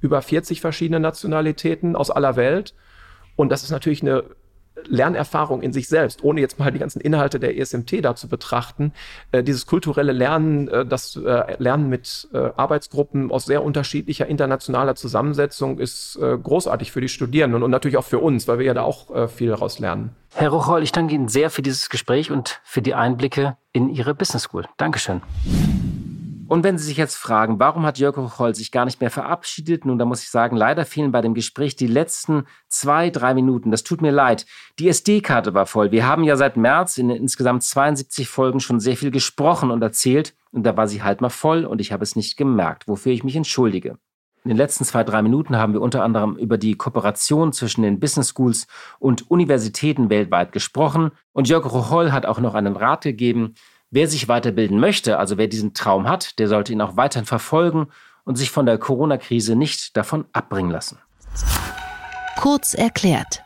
über 0.00 0.22
40 0.22 0.60
verschiedene 0.60 1.00
Nationalitäten 1.00 1.94
aus 1.94 2.10
aller 2.10 2.36
Welt. 2.36 2.74
Und 3.36 3.50
das 3.50 3.62
ist 3.62 3.70
natürlich 3.70 4.02
eine 4.02 4.24
Lernerfahrung 4.86 5.62
in 5.62 5.72
sich 5.72 5.88
selbst, 5.88 6.24
ohne 6.24 6.40
jetzt 6.40 6.58
mal 6.58 6.70
die 6.70 6.78
ganzen 6.78 7.00
Inhalte 7.00 7.38
der 7.38 7.58
ESMT 7.58 8.04
da 8.04 8.14
zu 8.14 8.28
betrachten, 8.28 8.92
äh, 9.30 9.42
dieses 9.42 9.66
kulturelle 9.66 10.12
Lernen, 10.12 10.68
äh, 10.68 10.86
das 10.86 11.16
äh, 11.16 11.56
Lernen 11.58 11.88
mit 11.88 12.28
äh, 12.32 12.50
Arbeitsgruppen 12.56 13.30
aus 13.30 13.44
sehr 13.44 13.62
unterschiedlicher 13.62 14.26
internationaler 14.26 14.94
Zusammensetzung 14.94 15.78
ist 15.78 16.16
äh, 16.16 16.36
großartig 16.38 16.92
für 16.92 17.00
die 17.00 17.08
Studierenden 17.08 17.62
und, 17.62 17.70
natürlich 17.70 17.96
auch 17.96 18.04
für 18.04 18.18
uns, 18.18 18.48
weil 18.48 18.58
wir 18.58 18.66
ja 18.66 18.74
da 18.74 18.82
auch 18.82 19.14
äh, 19.14 19.28
viel 19.28 19.48
daraus 19.48 19.78
lernen. 19.78 20.14
Herr 20.34 20.50
Rocholl, 20.50 20.82
ich 20.82 20.92
danke 20.92 21.14
Ihnen 21.14 21.28
sehr 21.28 21.50
für 21.50 21.62
dieses 21.62 21.90
Gespräch 21.90 22.30
und 22.30 22.60
für 22.64 22.82
die 22.82 22.94
Einblicke 22.94 23.56
in 23.72 23.88
Ihre 23.88 24.14
Business 24.14 24.44
School. 24.44 24.64
Dankeschön. 24.76 25.20
Und 26.52 26.64
wenn 26.64 26.76
Sie 26.76 26.84
sich 26.84 26.98
jetzt 26.98 27.14
fragen, 27.14 27.58
warum 27.60 27.86
hat 27.86 27.96
Jörg 27.96 28.18
Hochholz 28.18 28.58
sich 28.58 28.70
gar 28.70 28.84
nicht 28.84 29.00
mehr 29.00 29.10
verabschiedet? 29.10 29.86
Nun, 29.86 29.98
da 29.98 30.04
muss 30.04 30.22
ich 30.22 30.28
sagen, 30.28 30.54
leider 30.54 30.84
fehlen 30.84 31.10
bei 31.10 31.22
dem 31.22 31.32
Gespräch 31.32 31.76
die 31.76 31.86
letzten 31.86 32.44
zwei, 32.68 33.08
drei 33.08 33.32
Minuten. 33.32 33.70
Das 33.70 33.84
tut 33.84 34.02
mir 34.02 34.10
leid. 34.10 34.44
Die 34.78 34.90
SD-Karte 34.90 35.54
war 35.54 35.64
voll. 35.64 35.92
Wir 35.92 36.06
haben 36.06 36.24
ja 36.24 36.36
seit 36.36 36.58
März 36.58 36.98
in 36.98 37.08
insgesamt 37.08 37.62
72 37.62 38.28
Folgen 38.28 38.60
schon 38.60 38.80
sehr 38.80 38.98
viel 38.98 39.10
gesprochen 39.10 39.70
und 39.70 39.80
erzählt. 39.80 40.34
Und 40.50 40.64
da 40.64 40.76
war 40.76 40.88
sie 40.88 41.02
halt 41.02 41.22
mal 41.22 41.30
voll 41.30 41.64
und 41.64 41.80
ich 41.80 41.90
habe 41.90 42.02
es 42.02 42.16
nicht 42.16 42.36
gemerkt, 42.36 42.86
wofür 42.86 43.12
ich 43.12 43.24
mich 43.24 43.34
entschuldige. 43.34 43.96
In 44.44 44.50
den 44.50 44.58
letzten 44.58 44.84
zwei, 44.84 45.04
drei 45.04 45.22
Minuten 45.22 45.56
haben 45.56 45.72
wir 45.72 45.80
unter 45.80 46.02
anderem 46.02 46.36
über 46.36 46.58
die 46.58 46.74
Kooperation 46.74 47.54
zwischen 47.54 47.80
den 47.80 47.98
Business 47.98 48.34
Schools 48.36 48.66
und 48.98 49.30
Universitäten 49.30 50.10
weltweit 50.10 50.52
gesprochen. 50.52 51.12
Und 51.32 51.48
Jörg 51.48 51.64
Rocholl 51.64 52.12
hat 52.12 52.26
auch 52.26 52.40
noch 52.40 52.52
einen 52.54 52.76
Rat 52.76 53.04
gegeben, 53.04 53.54
Wer 53.94 54.08
sich 54.08 54.26
weiterbilden 54.26 54.80
möchte, 54.80 55.18
also 55.18 55.36
wer 55.36 55.48
diesen 55.48 55.74
Traum 55.74 56.08
hat, 56.08 56.38
der 56.38 56.48
sollte 56.48 56.72
ihn 56.72 56.80
auch 56.80 56.96
weiterhin 56.96 57.26
verfolgen 57.26 57.88
und 58.24 58.36
sich 58.36 58.50
von 58.50 58.64
der 58.64 58.78
Corona-Krise 58.78 59.54
nicht 59.54 59.98
davon 59.98 60.24
abbringen 60.32 60.70
lassen. 60.70 60.98
Kurz 62.38 62.72
erklärt. 62.72 63.42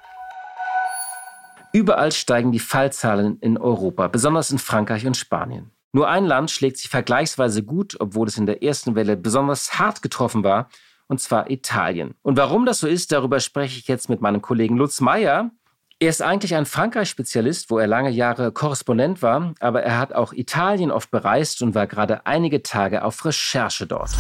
Überall 1.73 2.13
steigen 2.13 2.53
die 2.53 2.61
Fallzahlen 2.61 3.41
in 3.41 3.59
Europa, 3.59 4.07
besonders 4.07 4.53
in 4.53 4.59
Frankreich 4.59 5.05
und 5.05 5.17
Spanien. 5.17 5.73
Nur 5.91 6.09
ein 6.09 6.25
Land 6.25 6.53
schlägt 6.53 6.77
sich 6.77 6.91
vergleichsweise 6.91 7.65
gut, 7.65 7.97
obwohl 7.99 8.29
es 8.29 8.39
in 8.39 8.47
der 8.47 8.63
ersten 8.63 8.95
Welle 8.95 9.17
besonders 9.17 9.81
hart 9.81 10.01
getroffen 10.01 10.45
war, 10.45 10.69
und 11.09 11.21
zwar 11.21 11.51
Italien. 11.51 12.15
Und 12.23 12.37
warum 12.37 12.67
das 12.67 12.79
so 12.79 12.87
ist, 12.87 13.11
darüber 13.11 13.41
spreche 13.41 13.81
ich 13.81 13.89
jetzt 13.89 14.09
mit 14.09 14.21
meinem 14.21 14.43
Kollegen 14.43 14.77
Lutz 14.77 15.01
Meyer. 15.01 15.51
Er 15.99 16.11
ist 16.11 16.21
eigentlich 16.21 16.55
ein 16.55 16.67
Frankreich-Spezialist, 16.67 17.71
wo 17.71 17.79
er 17.79 17.87
lange 17.87 18.11
Jahre 18.11 18.53
Korrespondent 18.53 19.23
war, 19.23 19.55
aber 19.61 19.83
er 19.83 19.99
hat 19.99 20.13
auch 20.13 20.35
Italien 20.35 20.91
oft 20.91 21.11
bereist 21.11 21.63
und 21.63 21.75
war 21.75 21.87
gerade 21.87 22.27
einige 22.27 22.63
Tage 22.63 23.03
auf 23.03 23.25
Recherche 23.25 23.87
dort. 23.87 24.11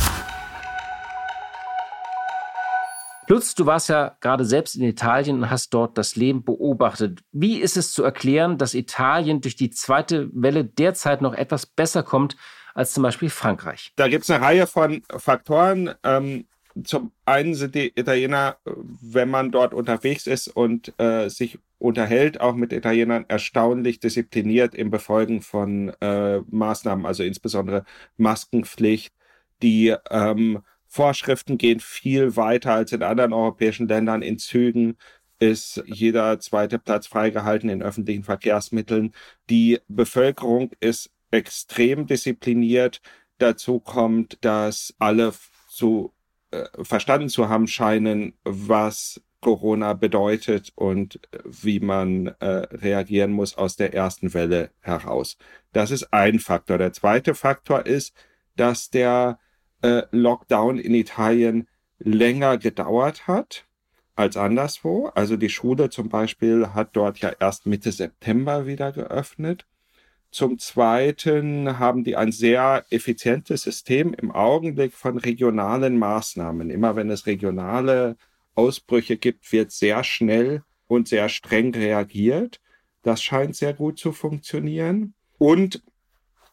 Lutz, 3.28 3.54
du 3.54 3.66
warst 3.66 3.90
ja 3.90 4.16
gerade 4.22 4.46
selbst 4.46 4.76
in 4.76 4.84
Italien 4.84 5.42
und 5.42 5.50
hast 5.50 5.74
dort 5.74 5.98
das 5.98 6.16
Leben 6.16 6.44
beobachtet. 6.44 7.20
Wie 7.32 7.58
ist 7.58 7.76
es 7.76 7.92
zu 7.92 8.02
erklären, 8.02 8.56
dass 8.56 8.72
Italien 8.72 9.42
durch 9.42 9.56
die 9.56 9.68
zweite 9.68 10.30
Welle 10.32 10.64
derzeit 10.64 11.20
noch 11.20 11.34
etwas 11.34 11.66
besser 11.66 12.02
kommt 12.02 12.38
als 12.72 12.94
zum 12.94 13.02
Beispiel 13.02 13.28
Frankreich? 13.28 13.92
Da 13.96 14.08
gibt 14.08 14.24
es 14.24 14.30
eine 14.30 14.42
Reihe 14.42 14.66
von 14.66 15.02
Faktoren. 15.14 15.94
Ähm, 16.02 16.46
zum 16.84 17.12
einen 17.24 17.54
sind 17.54 17.74
die 17.74 17.92
Italiener, 17.94 18.56
wenn 18.64 19.30
man 19.30 19.50
dort 19.50 19.74
unterwegs 19.74 20.26
ist 20.26 20.48
und 20.48 20.98
äh, 20.98 21.28
sich 21.28 21.58
unterhält, 21.78 22.40
auch 22.40 22.54
mit 22.54 22.72
Italienern, 22.72 23.26
erstaunlich 23.28 24.00
diszipliniert 24.00 24.74
im 24.74 24.90
Befolgen 24.90 25.42
von 25.42 25.90
äh, 26.00 26.40
Maßnahmen, 26.48 27.06
also 27.06 27.22
insbesondere 27.22 27.84
Maskenpflicht. 28.16 29.14
Die 29.62 29.94
ähm, 30.10 30.62
Vorschriften 30.86 31.58
gehen 31.58 31.80
viel 31.80 32.36
weiter 32.36 32.72
als 32.72 32.92
in 32.92 33.02
anderen 33.02 33.32
europäischen 33.32 33.88
Ländern. 33.88 34.22
In 34.22 34.38
Zügen 34.38 34.96
ist 35.38 35.82
jeder 35.86 36.40
zweite 36.40 36.78
Platz 36.78 37.06
freigehalten 37.06 37.68
in 37.68 37.82
öffentlichen 37.82 38.24
Verkehrsmitteln. 38.24 39.12
Die 39.50 39.80
Bevölkerung 39.88 40.70
ist 40.80 41.10
extrem 41.30 42.06
diszipliniert. 42.06 43.02
Dazu 43.38 43.80
kommt, 43.80 44.38
dass 44.40 44.94
alle 44.98 45.34
zu 45.68 46.14
äh, 46.50 46.64
verstanden 46.82 47.28
zu 47.28 47.48
haben 47.48 47.66
scheinen, 47.66 48.34
was 48.44 49.20
Corona 49.46 49.92
bedeutet 49.92 50.72
und 50.74 51.20
wie 51.44 51.78
man 51.78 52.34
äh, 52.40 52.46
reagieren 52.46 53.30
muss 53.30 53.56
aus 53.56 53.76
der 53.76 53.94
ersten 53.94 54.34
Welle 54.34 54.70
heraus. 54.80 55.38
Das 55.72 55.92
ist 55.92 56.12
ein 56.12 56.40
Faktor. 56.40 56.78
Der 56.78 56.92
zweite 56.92 57.32
Faktor 57.36 57.86
ist, 57.86 58.12
dass 58.56 58.90
der 58.90 59.38
äh, 59.82 60.02
Lockdown 60.10 60.80
in 60.80 60.94
Italien 60.94 61.68
länger 62.00 62.58
gedauert 62.58 63.28
hat 63.28 63.66
als 64.16 64.36
anderswo. 64.36 65.12
Also 65.14 65.36
die 65.36 65.48
Schule 65.48 65.90
zum 65.90 66.08
Beispiel 66.08 66.70
hat 66.74 66.88
dort 66.94 67.18
ja 67.20 67.30
erst 67.38 67.66
Mitte 67.66 67.92
September 67.92 68.66
wieder 68.66 68.90
geöffnet. 68.90 69.64
Zum 70.32 70.58
Zweiten 70.58 71.78
haben 71.78 72.02
die 72.02 72.16
ein 72.16 72.32
sehr 72.32 72.84
effizientes 72.90 73.62
System 73.62 74.12
im 74.12 74.32
Augenblick 74.32 74.92
von 74.92 75.18
regionalen 75.18 76.00
Maßnahmen. 76.00 76.68
Immer 76.68 76.96
wenn 76.96 77.10
es 77.10 77.26
regionale 77.26 78.16
Ausbrüche 78.56 79.16
gibt, 79.16 79.52
wird 79.52 79.70
sehr 79.70 80.02
schnell 80.02 80.62
und 80.88 81.08
sehr 81.08 81.28
streng 81.28 81.74
reagiert. 81.74 82.60
Das 83.02 83.22
scheint 83.22 83.54
sehr 83.54 83.72
gut 83.72 83.98
zu 83.98 84.12
funktionieren. 84.12 85.14
Und 85.38 85.82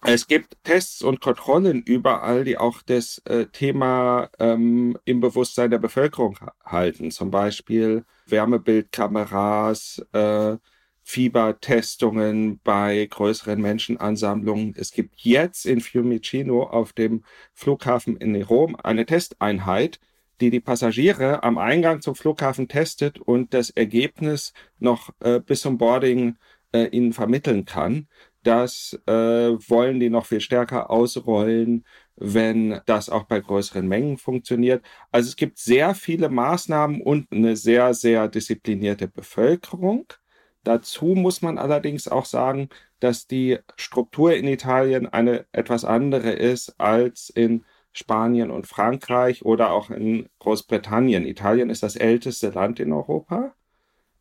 es 0.06 0.28
gibt 0.28 0.58
Tests 0.64 1.02
und 1.02 1.22
Kontrollen 1.22 1.82
überall, 1.82 2.44
die 2.44 2.58
auch 2.58 2.82
das 2.82 3.20
äh, 3.26 3.46
Thema 3.46 4.30
ähm, 4.38 4.98
im 5.06 5.22
Bewusstsein 5.22 5.72
der 5.72 5.78
Bevölkerung 5.78 6.38
halten. 6.66 7.10
Zum 7.10 7.32
Beispiel 7.32 8.04
Wärmebildkameras, 8.28 10.06
äh, 10.12 10.58
Fiebertestungen 11.04 12.60
bei 12.64 13.08
größeren 13.10 13.62
Menschenansammlungen. 13.62 14.74
Es 14.78 14.92
gibt 14.92 15.22
jetzt 15.22 15.66
in 15.66 15.82
Fiumicino 15.82 16.64
auf 16.64 16.94
dem 16.94 17.24
Flughafen 17.54 18.18
in 18.18 18.42
Rom 18.42 18.76
eine 18.76 19.06
Testeinheit, 19.06 20.00
die 20.44 20.50
die 20.50 20.60
Passagiere 20.60 21.42
am 21.44 21.58
Eingang 21.58 22.02
zum 22.02 22.16
Flughafen 22.16 22.68
testet 22.68 23.18
und 23.18 23.54
das 23.54 23.70
Ergebnis 23.70 24.52
noch 24.78 25.10
äh, 25.22 25.40
bis 25.40 25.62
zum 25.62 25.78
Boarding 25.78 26.36
äh, 26.74 26.88
ihnen 26.88 27.14
vermitteln 27.14 27.64
kann. 27.64 28.08
Das 28.44 29.00
äh, 29.08 29.12
wollen 29.14 30.02
die 30.02 30.10
noch 30.10 30.26
viel 30.26 30.42
stärker 30.42 30.90
ausrollen, 30.90 31.86
wenn 32.18 32.82
das 32.86 33.10
auch 33.10 33.24
bei 33.24 33.40
größeren 33.40 33.88
Mengen 33.88 34.18
funktioniert. 34.18 34.84
Also 35.14 35.30
es 35.30 35.38
gibt 35.38 35.60
sehr 35.60 35.96
viele 35.96 36.28
Maßnahmen 36.28 37.02
und 37.02 37.32
eine 37.32 37.56
sehr, 37.56 37.94
sehr 37.94 38.28
disziplinierte 38.28 39.08
Bevölkerung. 39.08 40.08
Dazu 40.66 41.06
muss 41.06 41.42
man 41.42 41.58
allerdings 41.58 42.10
auch 42.10 42.26
sagen, 42.26 42.68
dass 43.00 43.28
die 43.28 43.60
Struktur 43.78 44.36
in 44.36 44.48
Italien 44.48 45.08
eine 45.08 45.46
etwas 45.54 45.86
andere 45.86 46.32
ist 46.32 46.80
als 46.82 47.30
in 47.30 47.64
Spanien 47.94 48.52
und 48.52 48.68
Frankreich 48.68 49.46
oder 49.46 49.72
auch 49.72 49.90
in 49.90 50.28
Großbritannien. 50.40 51.26
Italien 51.26 51.70
ist 51.70 51.84
das 51.84 51.96
älteste 51.96 52.50
Land 52.50 52.80
in 52.80 52.92
Europa. 52.92 53.54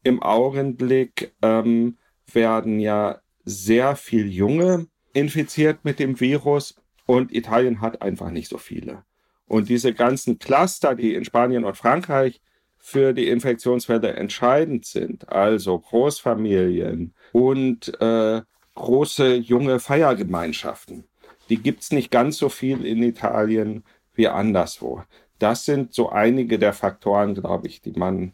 Im 0.03 0.23
Augenblick 0.23 1.35
ähm, 1.43 1.97
werden 2.33 2.79
ja 2.81 3.21
sehr 3.45 3.97
viel 3.97 4.31
Junge 4.31 4.87
infiziert 5.15 5.85
mit 5.85 5.99
dem 5.99 6.21
Virus 6.21 6.75
und 7.07 7.35
Italien 7.35 7.81
hat 7.81 8.03
einfach 8.03 8.31
nicht 8.31 8.49
so 8.49 8.59
viele. 8.59 9.05
Und 9.47 9.69
diese 9.69 9.93
ganzen 9.93 10.39
Cluster, 10.39 10.95
die 10.95 11.15
in 11.15 11.25
Spanien 11.25 11.65
und 11.65 11.77
Frankreich 11.77 12.41
für 12.79 13.13
die 13.13 13.29
Infektionsfälle 13.29 14.15
entscheidend 14.15 14.87
sind, 14.87 15.29
also 15.29 15.79
Großfamilien 15.79 17.15
und 17.33 18.01
äh, 18.01 18.43
große 18.75 19.35
junge 19.35 19.79
Feiergemeinschaften, 19.79 21.05
die 21.53 21.59
gibt 21.59 21.83
es 21.83 21.93
nicht 21.93 22.11
ganz 22.11 22.39
so 22.39 22.49
viel 22.49 22.87
in 22.87 23.03
Italien 23.03 23.85
wie 24.15 24.27
anderswo. 24.27 25.03
Das 25.39 25.67
sind 25.67 25.93
so 25.93 26.09
einige 26.09 26.59
der 26.59 26.73
Faktoren, 26.73 27.35
glaube 27.35 27.67
ich, 27.67 27.83
die 27.83 27.93
man 27.93 28.33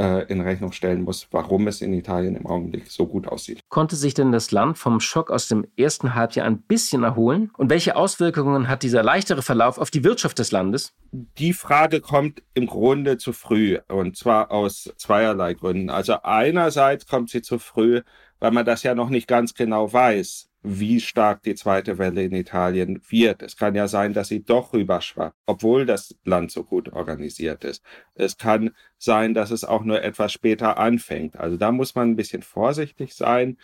äh, 0.00 0.26
in 0.26 0.40
Rechnung 0.40 0.72
stellen 0.72 1.02
muss, 1.02 1.28
warum 1.30 1.68
es 1.68 1.80
in 1.80 1.92
Italien 1.92 2.34
im 2.34 2.44
Augenblick 2.44 2.90
so 2.90 3.06
gut 3.06 3.28
aussieht. 3.28 3.60
Konnte 3.68 3.94
sich 3.94 4.14
denn 4.14 4.32
das 4.32 4.50
Land 4.50 4.78
vom 4.78 4.98
Schock 4.98 5.30
aus 5.30 5.46
dem 5.46 5.64
ersten 5.76 6.16
Halbjahr 6.16 6.44
ein 6.44 6.60
bisschen 6.62 7.04
erholen? 7.04 7.52
Und 7.56 7.70
welche 7.70 7.94
Auswirkungen 7.94 8.66
hat 8.66 8.82
dieser 8.82 9.04
leichtere 9.04 9.42
Verlauf 9.42 9.78
auf 9.78 9.92
die 9.92 10.02
Wirtschaft 10.02 10.40
des 10.40 10.50
Landes? 10.50 10.92
Die 11.12 11.52
Frage 11.52 12.00
kommt 12.00 12.42
im 12.54 12.66
Grunde 12.66 13.16
zu 13.16 13.32
früh 13.32 13.78
und 13.86 14.16
zwar 14.16 14.50
aus 14.50 14.92
zweierlei 14.96 15.54
Gründen. 15.54 15.88
Also 15.88 16.14
einerseits 16.24 17.06
kommt 17.06 17.30
sie 17.30 17.42
zu 17.42 17.60
früh, 17.60 18.02
weil 18.40 18.50
man 18.50 18.66
das 18.66 18.82
ja 18.82 18.96
noch 18.96 19.08
nicht 19.08 19.28
ganz 19.28 19.54
genau 19.54 19.92
weiß 19.92 20.48
wie 20.68 21.00
stark 21.00 21.44
die 21.44 21.54
zweite 21.54 21.96
Welle 21.98 22.24
in 22.24 22.32
Italien 22.32 23.00
wird. 23.08 23.42
Es 23.42 23.56
kann 23.56 23.76
ja 23.76 23.86
sein, 23.86 24.12
dass 24.12 24.26
sie 24.28 24.42
doch 24.42 24.72
rüberschwappt, 24.72 25.36
obwohl 25.46 25.86
das 25.86 26.16
Land 26.24 26.50
so 26.50 26.64
gut 26.64 26.92
organisiert 26.92 27.62
ist. 27.62 27.84
Es 28.14 28.36
kann 28.36 28.72
sein, 28.98 29.32
dass 29.32 29.52
es 29.52 29.62
auch 29.64 29.84
nur 29.84 30.02
etwas 30.02 30.32
später 30.32 30.76
anfängt. 30.78 31.36
Also 31.36 31.56
da 31.56 31.70
muss 31.70 31.94
man 31.94 32.10
ein 32.10 32.16
bisschen 32.16 32.42
vorsichtig 32.42 33.14
sein. 33.14 33.58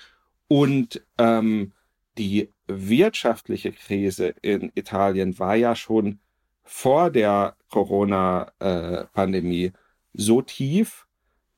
Und 0.47 1.05
ähm, 1.19 1.73
die 2.19 2.53
wirtschaftliche 2.69 3.73
Krise 3.73 4.37
in 4.41 4.71
Italien 4.75 5.41
war 5.41 5.57
ja 5.57 5.75
schon 5.75 6.21
vor 6.63 7.11
der 7.11 7.57
Corona-Pandemie 7.69 9.73
so 10.13 10.41
tief, 10.41 11.09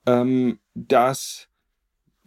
ähm, 0.06 0.58
dass 0.74 1.50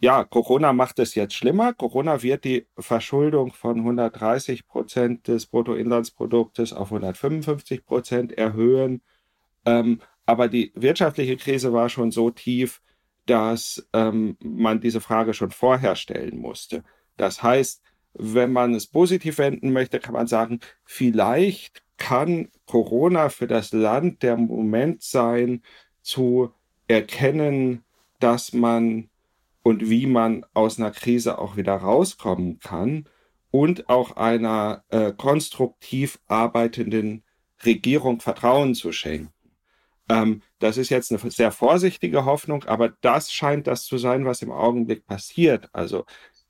ja, 0.00 0.24
Corona 0.24 0.72
macht 0.72 0.98
es 1.00 1.14
jetzt 1.14 1.34
schlimmer. 1.34 1.74
Corona 1.74 2.22
wird 2.22 2.44
die 2.44 2.66
Verschuldung 2.78 3.52
von 3.52 3.78
130 3.78 4.68
Prozent 4.68 5.26
des 5.26 5.46
Bruttoinlandsproduktes 5.46 6.72
auf 6.72 6.92
155 6.92 7.84
Prozent 7.84 8.32
erhöhen. 8.32 9.02
Ähm, 9.66 10.00
aber 10.24 10.48
die 10.48 10.72
wirtschaftliche 10.74 11.36
Krise 11.36 11.72
war 11.72 11.88
schon 11.88 12.12
so 12.12 12.30
tief, 12.30 12.80
dass 13.26 13.88
ähm, 13.92 14.36
man 14.40 14.80
diese 14.80 15.00
Frage 15.00 15.34
schon 15.34 15.50
vorher 15.50 15.96
stellen 15.96 16.38
musste. 16.38 16.84
Das 17.16 17.42
heißt, 17.42 17.82
wenn 18.14 18.52
man 18.52 18.74
es 18.74 18.86
positiv 18.86 19.38
wenden 19.38 19.72
möchte, 19.72 20.00
kann 20.00 20.14
man 20.14 20.26
sagen, 20.26 20.60
vielleicht 20.84 21.82
kann 21.96 22.48
Corona 22.66 23.28
für 23.28 23.48
das 23.48 23.72
Land 23.72 24.22
der 24.22 24.36
Moment 24.36 25.02
sein, 25.02 25.62
zu 26.02 26.52
erkennen, 26.86 27.84
dass 28.20 28.52
man 28.52 29.10
und 29.62 29.88
wie 29.90 30.06
man 30.06 30.44
aus 30.54 30.78
einer 30.78 30.90
Krise 30.90 31.38
auch 31.38 31.56
wieder 31.56 31.74
rauskommen 31.74 32.58
kann 32.58 33.08
und 33.50 33.88
auch 33.88 34.16
einer 34.16 34.84
äh, 34.88 35.12
konstruktiv 35.12 36.18
arbeitenden 36.26 37.24
Regierung 37.64 38.20
Vertrauen 38.20 38.74
zu 38.74 38.92
schenken. 38.92 39.32
Ähm, 40.08 40.42
das 40.58 40.76
ist 40.76 40.90
jetzt 40.90 41.12
eine 41.12 41.30
sehr 41.30 41.52
vorsichtige 41.52 42.24
Hoffnung, 42.24 42.64
aber 42.64 42.90
das 43.00 43.32
scheint 43.32 43.66
das 43.66 43.84
zu 43.84 43.98
sein, 43.98 44.24
was 44.24 44.42
im 44.42 44.50
Augenblick 44.50 45.06
passiert. 45.06 45.68
Also 45.72 46.04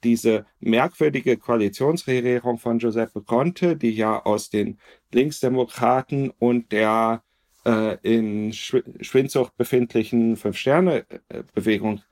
diese 0.04 0.46
merkwürdige 0.60 1.36
Koalitionsregierung 1.36 2.58
von 2.58 2.78
Giuseppe 2.78 3.22
Conte, 3.22 3.76
die 3.76 3.90
ja 3.90 4.24
aus 4.24 4.48
den 4.50 4.78
Linksdemokraten 5.12 6.30
und 6.30 6.70
der 6.72 7.22
äh, 7.64 7.96
in 8.02 8.52
Schwindsucht 8.52 9.56
befindlichen 9.56 10.36
Fünf-Sterne-Bewegung 10.36 12.02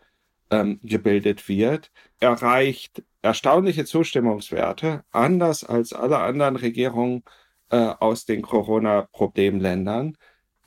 ähm, 0.50 0.80
gebildet 0.82 1.48
wird, 1.48 1.90
erreicht 2.20 3.02
erstaunliche 3.22 3.84
Zustimmungswerte, 3.84 5.04
anders 5.10 5.64
als 5.64 5.92
alle 5.92 6.18
anderen 6.18 6.56
Regierungen 6.56 7.22
äh, 7.70 7.76
aus 7.76 8.24
den 8.24 8.42
Corona-Problemländern. 8.42 10.16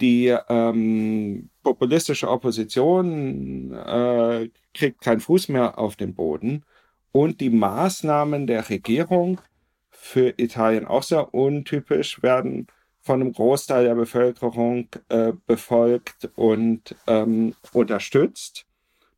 Die 0.02 0.36
ähm, 0.50 1.50
populistische 1.64 2.30
Opposition 2.30 3.74
äh, 3.74 4.50
kriegt 4.74 5.02
keinen 5.02 5.20
Fuß 5.20 5.50
mehr 5.50 5.78
auf 5.78 5.96
den 5.96 6.16
Boden 6.16 6.66
und 7.12 7.42
die 7.42 7.50
Maßnahmen 7.50 8.48
der 8.48 8.70
Regierung 8.70 9.42
für 9.90 10.34
Italien 10.38 10.86
auch 10.86 11.04
sehr 11.04 11.34
untypisch 11.34 12.22
werden 12.24 12.68
von 13.02 13.22
einem 13.22 13.34
Großteil 13.34 13.86
der 13.86 13.96
Bevölkerung 13.96 14.88
äh, 15.10 15.34
befolgt 15.48 16.30
und 16.36 16.96
ähm, 17.08 17.56
unterstützt. 17.74 18.66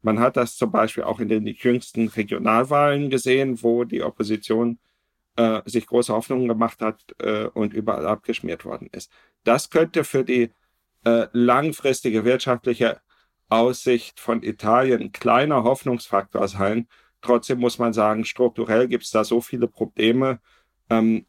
Man 0.01 0.19
hat 0.19 0.37
das 0.37 0.55
zum 0.55 0.71
Beispiel 0.71 1.03
auch 1.03 1.19
in 1.19 1.29
den 1.29 1.45
jüngsten 1.45 2.07
Regionalwahlen 2.07 3.09
gesehen, 3.09 3.61
wo 3.61 3.83
die 3.83 4.01
Opposition 4.03 4.79
äh, 5.35 5.61
sich 5.65 5.87
große 5.87 6.13
Hoffnungen 6.13 6.47
gemacht 6.47 6.81
hat 6.81 6.99
äh, 7.19 7.45
und 7.45 7.73
überall 7.73 8.07
abgeschmiert 8.07 8.65
worden 8.65 8.89
ist. 8.91 9.11
Das 9.43 9.69
könnte 9.69 10.03
für 10.03 10.23
die 10.23 10.51
äh, 11.05 11.27
langfristige 11.33 12.25
wirtschaftliche 12.25 13.01
Aussicht 13.49 14.19
von 14.19 14.43
Italien 14.43 15.01
ein 15.01 15.11
kleiner 15.11 15.63
Hoffnungsfaktor 15.63 16.47
sein. 16.47 16.87
Trotzdem 17.21 17.59
muss 17.59 17.79
man 17.79 17.93
sagen, 17.93 18.25
strukturell 18.25 18.87
gibt 18.87 19.03
es 19.03 19.11
da 19.11 19.23
so 19.23 19.41
viele 19.41 19.67
Probleme. 19.67 20.39
Ähm, 20.89 21.25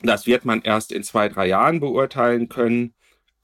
das 0.00 0.26
wird 0.26 0.44
man 0.44 0.62
erst 0.62 0.92
in 0.92 1.02
zwei, 1.02 1.28
drei 1.28 1.46
Jahren 1.48 1.80
beurteilen 1.80 2.48
können. 2.48 2.94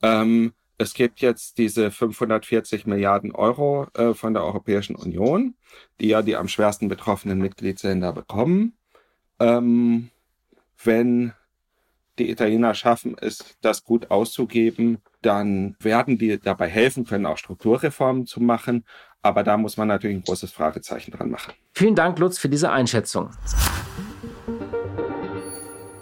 Ähm, 0.03 0.53
es 0.79 0.95
gibt 0.95 1.21
jetzt 1.21 1.59
diese 1.59 1.91
540 1.91 2.87
Milliarden 2.87 3.33
Euro 3.33 3.87
äh, 3.95 4.15
von 4.15 4.35
der 4.35 4.45
Europäischen 4.45 4.97
Union, 4.97 5.55
die 6.01 6.09
ja 6.09 6.23
die 6.23 6.37
am 6.37 6.49
schwersten 6.49 6.89
betroffenen 6.89 7.39
Mitgliedsländer 7.39 8.13
bekommen. 8.13 8.77
Ähm, 9.39 10.11
wenn 10.83 11.33
die 12.19 12.31
Italiener 12.31 12.75
schaffen 12.75 13.17
es, 13.21 13.57
das 13.61 13.85
gut 13.85 14.11
auszugeben, 14.11 14.99
dann 15.23 15.77
werden 15.81 16.19
die 16.19 16.39
dabei 16.39 16.69
helfen 16.69 17.05
können, 17.05 17.27
auch 17.27 17.39
Strukturreformen 17.39 18.27
zu 18.27 18.41
machen. 18.41 18.85
Aber 19.23 19.43
da 19.43 19.57
muss 19.57 19.77
man 19.77 19.89
natürlich 19.89 20.19
ein 20.19 20.23
großes 20.23 20.53
Fragezeichen 20.53 21.11
dran 21.11 21.31
machen. 21.31 21.55
Vielen 21.73 21.95
Dank, 21.95 22.19
Lutz, 22.19 22.39
für 22.39 22.49
diese 22.49 22.71
Einschätzung. 22.71 23.31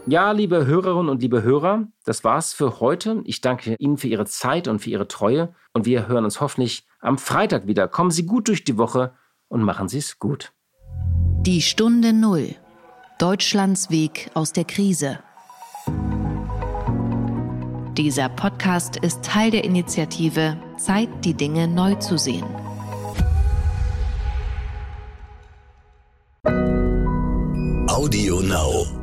Ja, 0.06 0.32
liebe 0.32 0.66
Hörerinnen 0.66 1.08
und 1.08 1.22
liebe 1.22 1.44
Hörer, 1.44 1.86
das 2.04 2.24
war's 2.24 2.52
für 2.52 2.80
heute. 2.80 3.22
Ich 3.24 3.40
danke 3.40 3.76
Ihnen 3.76 3.98
für 3.98 4.08
Ihre 4.08 4.26
Zeit 4.26 4.66
und 4.66 4.80
für 4.80 4.90
Ihre 4.90 5.06
Treue 5.06 5.54
und 5.72 5.86
wir 5.86 6.08
hören 6.08 6.24
uns 6.24 6.40
hoffentlich 6.40 6.88
am 7.00 7.18
Freitag 7.18 7.68
wieder. 7.68 7.86
Kommen 7.86 8.10
Sie 8.10 8.26
gut 8.26 8.48
durch 8.48 8.64
die 8.64 8.76
Woche 8.78 9.14
und 9.46 9.62
machen 9.62 9.88
Sie 9.88 9.98
es 9.98 10.18
gut. 10.18 10.52
Die 11.42 11.62
Stunde 11.62 12.12
Null. 12.12 12.56
Deutschlands 13.20 13.90
Weg 13.90 14.30
aus 14.34 14.52
der 14.52 14.64
Krise. 14.64 15.20
Dieser 17.96 18.28
Podcast 18.28 18.96
ist 18.96 19.24
Teil 19.24 19.52
der 19.52 19.62
Initiative 19.62 20.56
Zeit, 20.78 21.08
die 21.24 21.34
Dinge 21.34 21.68
neu 21.68 21.94
zu 21.96 22.18
sehen. 22.18 22.44
Audio 27.88 28.40
Now. 28.40 29.01